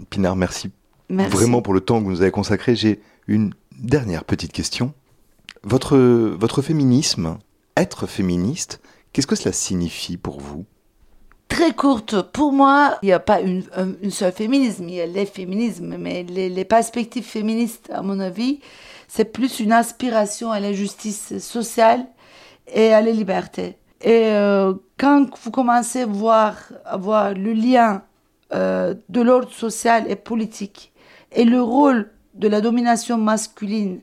Pinard, 0.09 0.37
merci 0.37 0.71
vraiment 1.11 1.63
pour 1.63 1.75
le 1.75 1.81
temps 1.81 1.99
que 1.99 2.05
vous 2.05 2.11
nous 2.11 2.23
avez 2.23 2.31
consacré. 2.31 2.77
J'ai 2.77 3.01
une 3.27 3.53
dernière 3.79 4.25
petite 4.25 4.53
question. 4.53 4.93
Votre, 5.63 5.97
votre 5.97 6.63
féminisme, 6.63 7.39
être 7.77 8.07
féministe, 8.07 8.81
qu'est-ce 9.13 9.27
que 9.27 9.37
cela 9.37 9.53
signifie 9.53 10.17
pour 10.17 10.41
vous? 10.41 10.65
Très 11.49 11.73
courte. 11.75 12.23
Pour 12.33 12.53
moi, 12.53 12.97
il 13.03 13.07
n'y 13.07 13.13
a 13.13 13.19
pas 13.19 13.41
une, 13.41 13.65
une 14.03 14.11
seule 14.11 14.33
féminisme, 14.33 14.89
il 14.89 14.95
y 14.95 15.01
a 15.01 15.07
les 15.07 15.27
féminismes, 15.27 15.97
mais 15.99 16.23
les, 16.23 16.49
les 16.49 16.65
perspectives 16.65 17.25
féministes, 17.25 17.91
à 17.93 18.03
mon 18.03 18.21
avis, 18.21 18.61
c'est 19.09 19.25
plus 19.25 19.59
une 19.59 19.73
aspiration 19.73 20.53
à 20.53 20.61
la 20.61 20.73
justice 20.73 21.39
sociale 21.39 22.07
et 22.73 22.93
à 22.93 23.03
la 23.03 23.11
liberté. 23.11 23.77
Et 24.01 24.27
euh, 24.27 24.75
quand 24.97 25.27
vous 25.43 25.51
commencez 25.51 26.03
à 26.03 26.07
voir, 26.07 26.57
à 26.87 26.97
voir 26.97 27.35
le 27.35 27.53
lien 27.53 28.03
euh, 28.55 28.95
de 29.09 29.21
l'ordre 29.21 29.51
social 29.51 30.05
et 30.09 30.17
politique 30.17 30.90
et 31.33 31.45
le 31.45 31.63
rôle 31.63 32.11
de 32.35 32.49
la 32.49 32.61
domination 32.61 33.19
masculine 33.19 34.01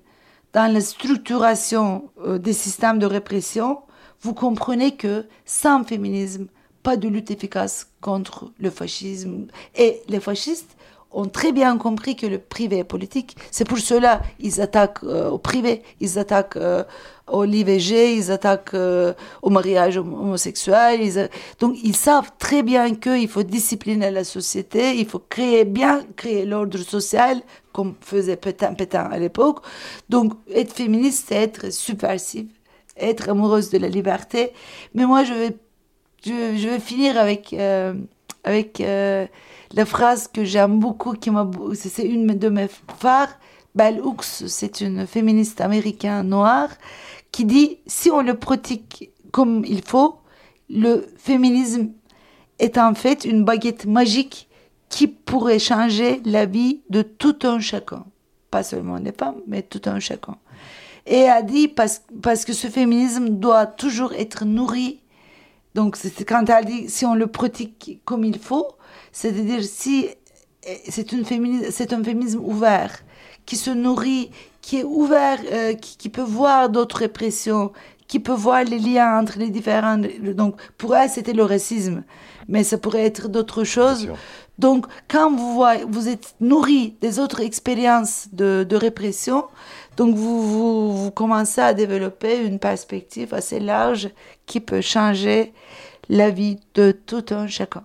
dans 0.53 0.71
la 0.71 0.81
structuration 0.81 2.09
euh, 2.25 2.37
des 2.37 2.53
systèmes 2.53 2.99
de 2.99 3.05
répression, 3.05 3.79
vous 4.21 4.33
comprenez 4.33 4.95
que 4.95 5.25
sans 5.45 5.83
féminisme, 5.83 6.47
pas 6.83 6.97
de 6.97 7.07
lutte 7.07 7.31
efficace 7.31 7.91
contre 8.01 8.51
le 8.59 8.69
fascisme. 8.69 9.47
Et 9.75 10.01
les 10.07 10.19
fascistes 10.19 10.76
ont 11.17 11.27
très 11.27 11.51
bien 11.51 11.77
compris 11.77 12.15
que 12.15 12.27
le 12.27 12.37
privé 12.37 12.77
est 12.77 12.83
politique. 12.83 13.35
C'est 13.49 13.67
pour 13.67 13.79
cela 13.79 14.21
qu'ils 14.39 14.61
attaquent 14.61 15.03
euh, 15.03 15.29
au 15.29 15.39
privé, 15.39 15.81
ils 15.99 16.19
attaquent 16.19 16.57
euh, 16.57 16.83
au 17.27 17.43
l'IVG, 17.43 18.15
ils 18.15 18.31
attaquent 18.31 18.75
euh, 18.75 19.13
au 19.41 19.49
mariage 19.49 19.97
homosexuel. 19.97 21.29
Donc 21.59 21.75
ils 21.83 21.95
savent 21.95 22.31
très 22.37 22.61
bien 22.61 22.93
qu'il 22.93 23.27
faut 23.27 23.41
discipliner 23.41 24.11
la 24.11 24.23
société, 24.23 24.95
il 24.95 25.07
faut 25.07 25.23
créer 25.27 25.65
bien 25.65 26.05
créer 26.15 26.45
l'ordre 26.45 26.77
social 26.77 27.41
comme 27.73 27.95
faisait 27.99 28.37
Pétain, 28.37 28.75
Pétain 28.75 29.05
à 29.11 29.17
l'époque. 29.17 29.65
Donc 30.09 30.33
être 30.53 30.73
féministe, 30.73 31.25
c'est 31.29 31.35
être 31.35 31.71
subversif, 31.71 32.45
être 32.95 33.29
amoureuse 33.29 33.71
de 33.71 33.79
la 33.79 33.89
liberté. 33.89 34.51
Mais 34.93 35.05
moi, 35.05 35.23
je 35.23 35.33
vais, 35.33 35.57
je, 36.25 36.79
finir 36.79 37.17
avec 37.17 37.55
avec 38.43 38.81
la 39.73 39.85
phrase 39.85 40.27
que 40.27 40.43
j'aime 40.43 40.79
beaucoup, 40.79 41.13
qui 41.13 41.29
m'a, 41.29 41.49
c'est 41.73 42.03
une 42.03 42.27
de 42.27 42.49
mes 42.49 42.67
phares. 42.99 43.37
Bell 43.75 44.01
Hooks, 44.01 44.23
c'est 44.47 44.81
une 44.81 45.05
féministe 45.05 45.61
américaine 45.61 46.27
noire, 46.27 46.69
qui 47.31 47.45
dit 47.45 47.77
si 47.85 48.09
on 48.09 48.21
le 48.21 48.33
pratique 48.33 49.11
comme 49.31 49.63
il 49.65 49.83
faut, 49.83 50.15
le 50.69 51.07
féminisme 51.17 51.91
est 52.59 52.77
en 52.77 52.95
fait 52.95 53.23
une 53.23 53.45
baguette 53.45 53.85
magique 53.85 54.47
qui 54.89 55.07
pourrait 55.07 55.59
changer 55.59 56.21
la 56.25 56.45
vie 56.45 56.81
de 56.89 57.01
tout 57.03 57.37
un 57.43 57.59
chacun. 57.59 58.05
Pas 58.49 58.63
seulement 58.63 58.97
les 58.97 59.11
femmes, 59.11 59.41
mais 59.45 59.61
tout 59.61 59.81
un 59.85 59.99
chacun. 59.99 60.37
Et 61.05 61.29
a 61.29 61.41
dit 61.41 61.67
parce, 61.67 62.01
parce 62.21 62.45
que 62.45 62.53
ce 62.53 62.67
féminisme 62.67 63.29
doit 63.29 63.65
toujours 63.65 64.13
être 64.13 64.45
nourri. 64.45 65.01
Donc, 65.75 65.95
c'est 65.95 66.25
quand 66.25 66.49
elle 66.49 66.65
dit 66.65 66.89
si 66.89 67.05
on 67.05 67.13
le 67.13 67.27
pratique 67.27 68.01
comme 68.05 68.23
il 68.23 68.39
faut, 68.39 68.76
c'est-à-dire, 69.17 69.63
si 69.63 70.09
c'est 70.89 71.09
c'est 71.71 71.93
un 71.93 72.03
féminisme 72.03 72.39
ouvert, 72.39 72.99
qui 73.47 73.55
se 73.55 73.71
nourrit, 73.71 74.29
qui 74.61 74.77
est 74.77 74.83
ouvert, 74.83 75.39
euh, 75.51 75.73
qui, 75.73 76.09
peut 76.09 76.21
voir 76.21 76.69
d'autres 76.69 76.97
répressions, 76.97 77.71
qui 78.07 78.19
peut 78.19 78.39
voir 78.47 78.63
les 78.63 78.77
liens 78.77 79.19
entre 79.19 79.39
les 79.39 79.49
différents. 79.49 79.99
Donc, 80.35 80.61
pour 80.77 80.95
elle, 80.95 81.09
c'était 81.09 81.33
le 81.33 81.43
racisme, 81.43 82.03
mais 82.47 82.63
ça 82.63 82.77
pourrait 82.77 83.05
être 83.05 83.27
d'autres 83.27 83.63
choses. 83.63 84.07
Donc, 84.59 84.85
quand 85.07 85.35
vous 85.35 85.55
voyez, 85.55 85.83
vous 85.89 86.09
êtes 86.09 86.35
nourri 86.39 86.95
des 87.01 87.17
autres 87.17 87.39
expériences 87.39 88.27
de, 88.33 88.67
de 88.69 88.75
répression, 88.75 89.45
donc 89.95 90.15
vous, 90.15 90.43
vous, 90.43 90.95
vous, 90.95 91.11
commencez 91.11 91.61
à 91.61 91.73
développer 91.73 92.45
une 92.45 92.59
perspective 92.59 93.33
assez 93.33 93.59
large 93.59 94.09
qui 94.45 94.59
peut 94.59 94.81
changer 94.81 95.53
la 96.07 96.29
vie 96.29 96.59
de 96.75 96.91
tout 96.91 97.25
un 97.31 97.47
chacun. 97.47 97.83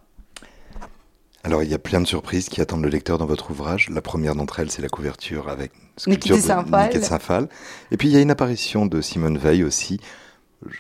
Alors, 1.45 1.63
il 1.65 1.71
y 1.71 1.75
a 1.75 1.79
plein 1.79 2.01
de 2.01 2.07
surprises 2.07 2.49
qui 2.49 2.61
attendent 2.61 2.85
le 2.85 2.89
lecteur 2.89 3.19
dans 3.19 3.27
votre 3.27 3.51
ouvrage. 3.51 3.89
La 3.91 4.01
première 4.01 4.37
d'entre 4.37 4.61
elles, 4.61 4.71
c'est 4.71 4.83
la 4.83 4.89
couverture 4.89 5.49
avec 5.49 5.73
sculpture 5.97 6.37
de 6.37 7.01
Saint-Phal. 7.01 7.49
Et 7.91 7.97
puis, 7.97 8.09
il 8.09 8.15
y 8.15 8.17
a 8.17 8.21
une 8.21 8.31
apparition 8.31 8.87
de 8.87 9.01
Simone 9.01 9.39
Veil 9.39 9.65
aussi. 9.65 9.99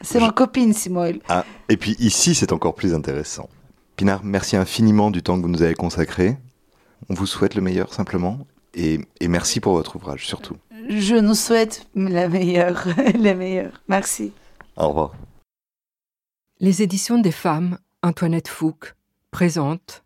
C'est 0.03 0.20
ma 0.20 0.31
copine, 0.31 0.72
Simone. 0.72 1.18
Ah, 1.29 1.44
et 1.68 1.77
puis 1.77 1.96
ici, 1.98 2.37
c'est 2.37 2.53
encore 2.53 2.77
plus 2.77 2.94
intéressant. 2.94 3.48
Pinard, 3.96 4.22
merci 4.22 4.57
infiniment 4.57 5.11
du 5.11 5.22
temps 5.22 5.37
que 5.37 5.42
vous 5.42 5.48
nous 5.48 5.62
avez 5.62 5.75
consacré. 5.75 6.38
On 7.09 7.14
vous 7.14 7.27
souhaite 7.27 7.57
le 7.57 7.62
meilleur, 7.62 7.92
simplement. 7.92 8.46
Et, 8.75 9.01
et 9.20 9.27
merci 9.27 9.59
pour 9.59 9.72
votre 9.72 9.96
ouvrage, 9.96 10.27
surtout. 10.27 10.57
Je 10.88 11.16
nous 11.16 11.35
souhaite 11.35 11.88
la 11.96 12.29
meilleure, 12.29 12.87
les 13.18 13.35
meilleurs. 13.35 13.83
Merci. 13.88 14.33
Au 14.77 14.88
revoir. 14.88 15.12
Les 16.61 16.83
éditions 16.83 17.18
des 17.18 17.33
femmes, 17.33 17.79
Antoinette 18.05 18.48
Fouque, 18.48 18.94
présentent 19.33 20.02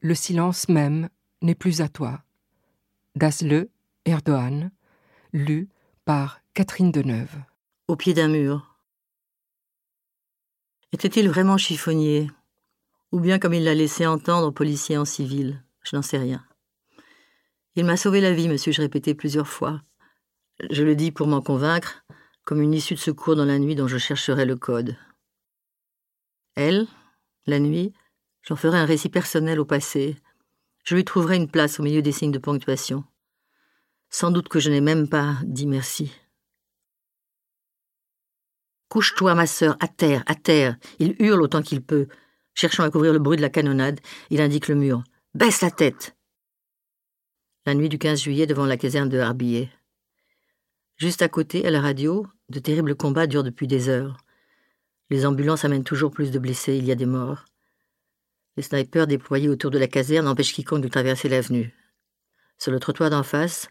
le 0.00 0.14
silence 0.14 0.68
même 0.68 1.08
n'est 1.42 1.54
plus 1.54 1.80
à 1.80 1.88
toi. 1.88 2.22
Dasle, 3.14 3.68
Erdogan, 4.04 4.70
lu 5.32 5.68
par 6.04 6.40
Catherine 6.54 6.92
Deneuve. 6.92 7.36
Au 7.88 7.96
pied 7.96 8.14
d'un 8.14 8.28
mur. 8.28 8.76
Était-il 10.92 11.28
vraiment 11.28 11.58
chiffonnier? 11.58 12.30
Ou 13.12 13.20
bien 13.20 13.38
comme 13.38 13.54
il 13.54 13.64
l'a 13.64 13.74
laissé 13.74 14.06
entendre, 14.06 14.50
policier 14.50 14.96
en 14.96 15.04
civil? 15.04 15.62
Je 15.82 15.96
n'en 15.96 16.02
sais 16.02 16.18
rien. 16.18 16.44
Il 17.76 17.84
m'a 17.84 17.96
sauvé 17.96 18.20
la 18.20 18.32
vie, 18.32 18.48
monsieur, 18.48 18.72
je 18.72 18.82
répétais 18.82 19.14
plusieurs 19.14 19.48
fois. 19.48 19.82
Je 20.70 20.82
le 20.82 20.96
dis 20.96 21.12
pour 21.12 21.26
m'en 21.26 21.40
convaincre, 21.40 22.04
comme 22.44 22.60
une 22.60 22.74
issue 22.74 22.94
de 22.94 22.98
secours 22.98 23.36
dans 23.36 23.44
la 23.44 23.58
nuit 23.58 23.74
dont 23.74 23.88
je 23.88 23.98
chercherai 23.98 24.44
le 24.44 24.56
code. 24.56 24.96
Elle, 26.54 26.86
la 27.46 27.60
nuit, 27.60 27.92
J'en 28.48 28.56
ferai 28.56 28.78
un 28.78 28.86
récit 28.86 29.10
personnel 29.10 29.60
au 29.60 29.66
passé. 29.66 30.16
Je 30.82 30.94
lui 30.94 31.04
trouverai 31.04 31.36
une 31.36 31.50
place 31.50 31.78
au 31.78 31.82
milieu 31.82 32.00
des 32.00 32.12
signes 32.12 32.32
de 32.32 32.38
ponctuation. 32.38 33.04
Sans 34.08 34.30
doute 34.30 34.48
que 34.48 34.58
je 34.58 34.70
n'ai 34.70 34.80
même 34.80 35.06
pas 35.06 35.36
dit 35.44 35.66
merci. 35.66 36.10
Couche-toi, 38.88 39.34
ma 39.34 39.46
sœur, 39.46 39.76
à 39.80 39.86
terre, 39.86 40.22
à 40.24 40.34
terre. 40.34 40.78
Il 40.98 41.14
hurle 41.18 41.42
autant 41.42 41.60
qu'il 41.60 41.82
peut. 41.82 42.08
Cherchant 42.54 42.84
à 42.84 42.90
couvrir 42.90 43.12
le 43.12 43.18
bruit 43.18 43.36
de 43.36 43.42
la 43.42 43.50
canonnade, 43.50 44.00
il 44.30 44.40
indique 44.40 44.68
le 44.68 44.76
mur. 44.76 45.04
Baisse 45.34 45.60
la 45.60 45.70
tête. 45.70 46.16
La 47.66 47.74
nuit 47.74 47.90
du 47.90 47.98
15 47.98 48.22
juillet 48.22 48.46
devant 48.46 48.64
la 48.64 48.78
caserne 48.78 49.10
de 49.10 49.18
Harbillet. 49.18 49.68
Juste 50.96 51.20
à 51.20 51.28
côté, 51.28 51.66
à 51.66 51.70
la 51.70 51.82
radio, 51.82 52.26
de 52.48 52.60
terribles 52.60 52.94
combats 52.94 53.26
durent 53.26 53.44
depuis 53.44 53.66
des 53.66 53.90
heures. 53.90 54.16
Les 55.10 55.26
ambulances 55.26 55.66
amènent 55.66 55.84
toujours 55.84 56.10
plus 56.10 56.30
de 56.30 56.38
blessés, 56.38 56.78
il 56.78 56.86
y 56.86 56.92
a 56.92 56.94
des 56.94 57.04
morts. 57.04 57.44
Les 58.58 58.64
snipers 58.64 59.06
déployés 59.06 59.48
autour 59.48 59.70
de 59.70 59.78
la 59.78 59.86
caserne 59.86 60.26
empêchent 60.26 60.52
quiconque 60.52 60.82
de 60.82 60.88
traverser 60.88 61.28
l'avenue. 61.28 61.72
Sur 62.58 62.72
le 62.72 62.80
trottoir 62.80 63.08
d'en 63.08 63.22
face, 63.22 63.68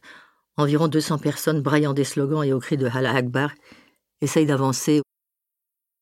environ 0.55 0.87
200 0.87 1.17
personnes 1.17 1.61
braillant 1.61 1.91
des 1.91 2.05
slogans 2.05 2.41
et 2.41 2.53
au 2.53 2.59
cri 2.61 2.77
de 2.77 2.87
Allah 2.87 3.13
Akbar 3.13 3.51
essayent 4.21 4.45
d'avancer. 4.45 5.01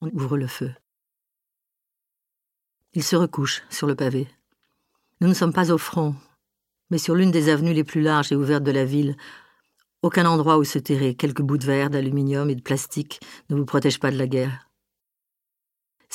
On 0.02 0.12
ouvre 0.14 0.38
le 0.38 0.46
feu. 0.46 0.72
Ils 2.94 3.02
se 3.02 3.16
recouchent 3.16 3.64
sur 3.72 3.88
le 3.88 3.96
pavé. 3.96 4.28
Nous 5.20 5.30
ne 5.30 5.34
sommes 5.34 5.52
pas 5.52 5.72
au 5.72 5.80
front, 5.80 6.14
mais 6.92 7.00
sur 7.00 7.16
l'une 7.16 7.32
des 7.32 7.50
avenues 7.50 7.74
les 7.74 7.84
plus 7.84 8.02
larges 8.02 8.32
et 8.32 8.36
ouvertes 8.36 8.64
de 8.64 8.70
la 8.70 8.86
ville. 8.86 9.18
Aucun 10.04 10.28
endroit 10.28 10.60
où 10.60 10.64
se 10.64 10.78
terrer, 10.78 11.16
quelques 11.16 11.42
bouts 11.42 11.58
de 11.58 11.66
verre, 11.66 11.90
d'aluminium 11.90 12.52
et 12.52 12.56
de 12.56 12.62
plastique 12.62 13.20
ne 13.50 13.56
vous 13.56 13.66
protègent 13.66 14.00
pas 14.00 14.12
de 14.12 14.18
la 14.20 14.28
guerre. 14.28 14.65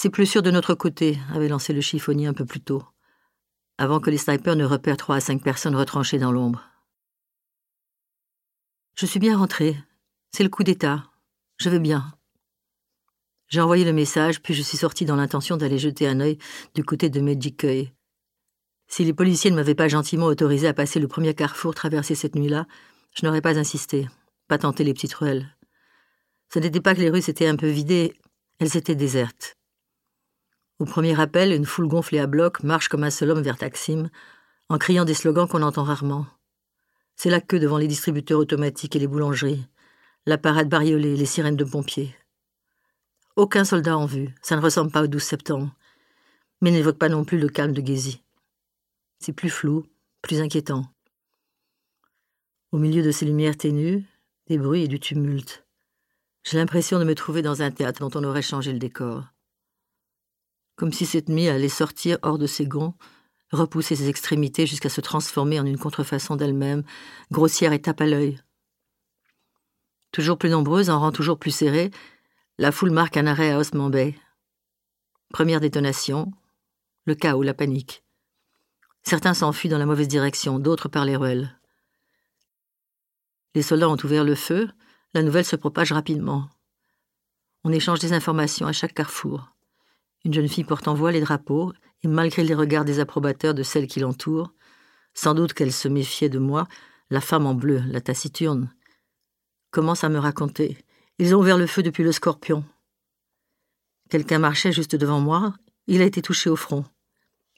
C'est 0.03 0.09
plus 0.09 0.25
sûr 0.25 0.41
de 0.41 0.51
notre 0.51 0.73
côté, 0.73 1.19
avait 1.31 1.49
lancé 1.49 1.75
le 1.75 1.83
chiffonnier 1.83 2.27
un 2.27 2.33
peu 2.33 2.47
plus 2.47 2.63
tôt, 2.63 2.83
avant 3.77 4.01
que 4.01 4.09
les 4.09 4.17
snipers 4.17 4.57
ne 4.57 4.65
repèrent 4.65 4.97
trois 4.97 5.17
à 5.17 5.21
cinq 5.21 5.43
personnes 5.43 5.77
retranchées 5.77 6.17
dans 6.17 6.33
l'ombre. 6.33 6.65
Je 8.95 9.05
suis 9.05 9.21
bien 9.21 9.37
rentré. 9.37 9.77
C'est 10.33 10.43
le 10.43 10.49
coup 10.49 10.63
d'État. 10.63 11.05
Je 11.59 11.69
vais 11.69 11.79
bien. 11.79 12.15
J'ai 13.49 13.61
envoyé 13.61 13.85
le 13.85 13.93
message, 13.93 14.41
puis 14.41 14.55
je 14.55 14.63
suis 14.63 14.79
sorti 14.79 15.05
dans 15.05 15.17
l'intention 15.17 15.59
d'aller 15.59 15.77
jeter 15.77 16.09
un 16.09 16.21
œil 16.21 16.39
du 16.75 16.83
côté 16.83 17.11
de 17.11 17.21
Medjikoy. 17.21 17.93
Si 18.89 19.05
les 19.05 19.13
policiers 19.13 19.51
ne 19.51 19.57
m'avaient 19.57 19.75
pas 19.75 19.89
gentiment 19.89 20.29
autorisé 20.29 20.67
à 20.67 20.73
passer 20.73 20.99
le 20.99 21.09
premier 21.09 21.35
carrefour 21.35 21.75
traversé 21.75 22.15
cette 22.15 22.37
nuit-là, 22.37 22.67
je 23.13 23.27
n'aurais 23.27 23.43
pas 23.43 23.59
insisté, 23.59 24.09
pas 24.49 24.57
tenté 24.57 24.83
les 24.83 24.95
petites 24.95 25.13
ruelles. 25.13 25.55
Ce 26.55 26.59
n'était 26.59 26.81
pas 26.81 26.95
que 26.95 27.01
les 27.01 27.11
rues 27.11 27.21
s'étaient 27.21 27.49
un 27.49 27.57
peu 27.57 27.69
vidées, 27.69 28.19
elles 28.61 28.79
étaient 28.79 28.95
désertes. 28.95 29.60
Au 30.81 30.87
premier 30.87 31.21
appel, 31.21 31.53
une 31.53 31.67
foule 31.67 31.89
gonflée 31.89 32.21
à 32.21 32.27
bloc 32.27 32.63
marche 32.63 32.89
comme 32.89 33.05
un 33.05 33.11
seul 33.11 33.31
homme 33.31 33.43
vers 33.43 33.59
Taksim, 33.59 34.09
en 34.71 34.79
criant 34.79 35.05
des 35.05 35.13
slogans 35.13 35.47
qu'on 35.47 35.61
entend 35.61 35.85
rarement. 35.85 36.27
C'est 37.17 37.29
la 37.29 37.43
queue 37.43 37.61
devant 37.61 37.77
les 37.77 37.87
distributeurs 37.87 38.41
automatiques 38.41 38.97
et 38.97 38.99
les 38.99 39.07
boulangeries, 39.07 39.67
la 40.25 40.39
parade 40.39 40.71
bariolée, 40.71 41.17
les 41.17 41.27
sirènes 41.27 41.57
de 41.57 41.65
pompiers. 41.65 42.17
Aucun 43.37 43.65
soldat 43.65 43.99
en 43.99 44.07
vue, 44.07 44.35
ça 44.41 44.57
ne 44.57 44.63
ressemble 44.63 44.91
pas 44.91 45.03
au 45.03 45.07
12 45.07 45.23
septembre, 45.23 45.71
mais 46.63 46.71
n'évoque 46.71 46.99
pas 46.99 47.11
non 47.11 47.27
plus 47.27 47.39
le 47.39 47.51
calme 47.51 47.75
de 47.75 47.87
Gezi. 47.87 48.23
C'est 49.19 49.35
plus 49.35 49.51
flou, 49.51 49.85
plus 50.23 50.41
inquiétant. 50.41 50.87
Au 52.73 52.79
milieu 52.79 53.03
de 53.03 53.11
ces 53.11 53.27
lumières 53.27 53.59
ténues, 53.59 54.07
des 54.47 54.57
bruits 54.57 54.85
et 54.85 54.89
du 54.89 54.99
tumulte. 54.99 55.67
J'ai 56.43 56.57
l'impression 56.57 56.99
de 56.99 57.05
me 57.05 57.15
trouver 57.15 57.43
dans 57.43 57.61
un 57.61 57.71
théâtre 57.71 58.01
dont 58.01 58.19
on 58.19 58.25
aurait 58.25 58.41
changé 58.41 58.73
le 58.73 58.79
décor. 58.79 59.27
Comme 60.81 60.95
si 60.95 61.05
cette 61.05 61.29
mie 61.29 61.47
allait 61.47 61.69
sortir 61.69 62.17
hors 62.23 62.39
de 62.39 62.47
ses 62.47 62.67
gonds, 62.67 62.95
repousser 63.53 63.97
ses 63.97 64.09
extrémités 64.09 64.67
jusqu'à 64.67 64.89
se 64.89 65.03
transformer 65.03 65.61
en 65.61 65.67
une 65.67 65.77
contrefaçon 65.77 66.37
d'elle-même, 66.37 66.85
grossière 67.31 67.75
et 67.75 67.83
tape 67.83 68.01
à 68.01 68.07
l'œil. 68.07 68.41
Toujours 70.11 70.39
plus 70.39 70.49
nombreuse, 70.49 70.89
en 70.89 70.99
rang 70.99 71.13
toujours 71.13 71.39
plus 71.39 71.51
serré, 71.51 71.91
la 72.57 72.73
foule 72.73 72.93
marque 72.93 73.19
un 73.19 73.27
arrêt 73.27 73.51
à 73.51 73.59
Osman 73.59 73.91
Bay. 73.91 74.19
Première 75.29 75.61
détonation, 75.61 76.33
le 77.05 77.15
chaos, 77.15 77.43
la 77.43 77.53
panique. 77.53 78.03
Certains 79.03 79.35
s'enfuient 79.35 79.69
dans 79.69 79.77
la 79.77 79.85
mauvaise 79.85 80.09
direction, 80.09 80.59
d'autres 80.59 80.89
par 80.89 81.05
les 81.05 81.17
ruelles. 81.17 81.61
Les 83.55 83.61
soldats 83.61 83.91
ont 83.91 84.03
ouvert 84.03 84.25
le 84.25 84.35
feu, 84.35 84.71
la 85.13 85.23
nouvelle 85.23 85.45
se 85.45 85.57
propage 85.57 85.93
rapidement. 85.93 86.49
On 87.65 87.71
échange 87.71 87.99
des 87.99 88.15
informations 88.15 88.67
à 88.67 88.73
chaque 88.73 88.95
carrefour. 88.95 89.53
Une 90.25 90.35
jeune 90.35 90.49
fille 90.49 90.65
porte 90.65 90.89
en 90.89 90.95
voile 90.95 91.15
les 91.15 91.21
drapeaux, 91.21 91.73
et 92.03 92.09
malgré 92.09 92.45
les 92.45 92.55
regards 92.55 92.85
désapprobateurs 92.85 93.55
de 93.55 93.63
celles 93.63 93.87
qui 93.87 94.01
l'entourent, 94.01 94.53
sans 95.15 95.35
doute 95.35 95.53
qu'elle 95.53 95.73
se 95.73 95.89
méfiait 95.89 96.29
de 96.29 96.39
moi, 96.39 96.67
la 97.11 97.21
femme 97.21 97.47
en 97.47 97.55
bleu, 97.55 97.83
la 97.87 98.01
taciturne, 98.01 98.73
commence 99.71 100.05
à 100.05 100.09
me 100.09 100.19
raconter. 100.19 100.79
Ils 101.19 101.35
ont 101.35 101.41
ouvert 101.41 101.59
le 101.59 101.67
feu 101.67 101.83
depuis 101.83 102.05
le 102.05 102.13
scorpion. 102.13 102.65
Quelqu'un 104.09 104.39
marchait 104.39 104.73
juste 104.73 104.97
devant 104.97 105.21
moi, 105.21 105.55
il 105.87 106.03
a 106.03 106.05
été 106.05 106.23
touché 106.23 106.51
au 106.51 106.57
front. 106.57 106.85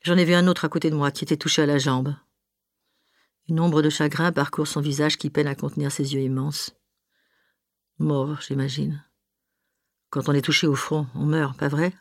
J'en 0.03 0.17
ai 0.17 0.25
vu 0.25 0.35
un 0.35 0.47
autre 0.49 0.65
à 0.65 0.69
côté 0.69 0.91
de 0.91 0.97
moi 0.97 1.11
qui 1.11 1.25
était 1.25 1.37
touché 1.37 1.63
à 1.63 1.67
la 1.67 1.79
jambe. 1.79 2.15
Une 3.49 3.61
ombre 3.61 3.83
de 3.83 3.91
chagrin 3.91 4.33
parcourt 4.33 4.67
son 4.67 4.81
visage 4.81 5.17
qui 5.17 5.31
peine 5.31 5.47
à 5.47 5.55
contenir 5.55 5.91
ses 5.91 6.15
yeux 6.15 6.21
immenses. 6.21 6.75
Mort, 7.99 8.41
j'imagine. 8.41 9.05
Quand 10.11 10.29
on 10.29 10.33
est 10.33 10.43
touché 10.43 10.67
au 10.67 10.75
front, 10.75 11.07
on 11.15 11.25
meurt, 11.25 11.57
pas 11.57 11.69
vrai? 11.69 11.93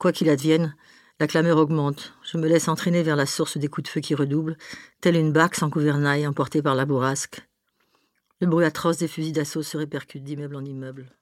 Quoi 0.00 0.12
qu'il 0.12 0.30
advienne, 0.30 0.74
la 1.18 1.26
clameur 1.26 1.58
augmente. 1.58 2.14
Je 2.22 2.38
me 2.38 2.48
laisse 2.48 2.68
entraîner 2.68 3.02
vers 3.02 3.16
la 3.16 3.26
source 3.26 3.58
des 3.58 3.68
coups 3.68 3.84
de 3.84 3.88
feu 3.90 4.00
qui 4.00 4.14
redoublent, 4.14 4.56
telle 5.02 5.14
une 5.14 5.30
barque 5.30 5.56
sans 5.56 5.68
gouvernail 5.68 6.26
emportée 6.26 6.62
par 6.62 6.74
la 6.74 6.86
bourrasque. 6.86 7.46
Le 8.40 8.46
bruit 8.46 8.64
atroce 8.64 8.96
des 8.96 9.08
fusils 9.08 9.34
d'assaut 9.34 9.62
se 9.62 9.76
répercute 9.76 10.24
d'immeuble 10.24 10.56
en 10.56 10.64
immeuble. 10.64 11.12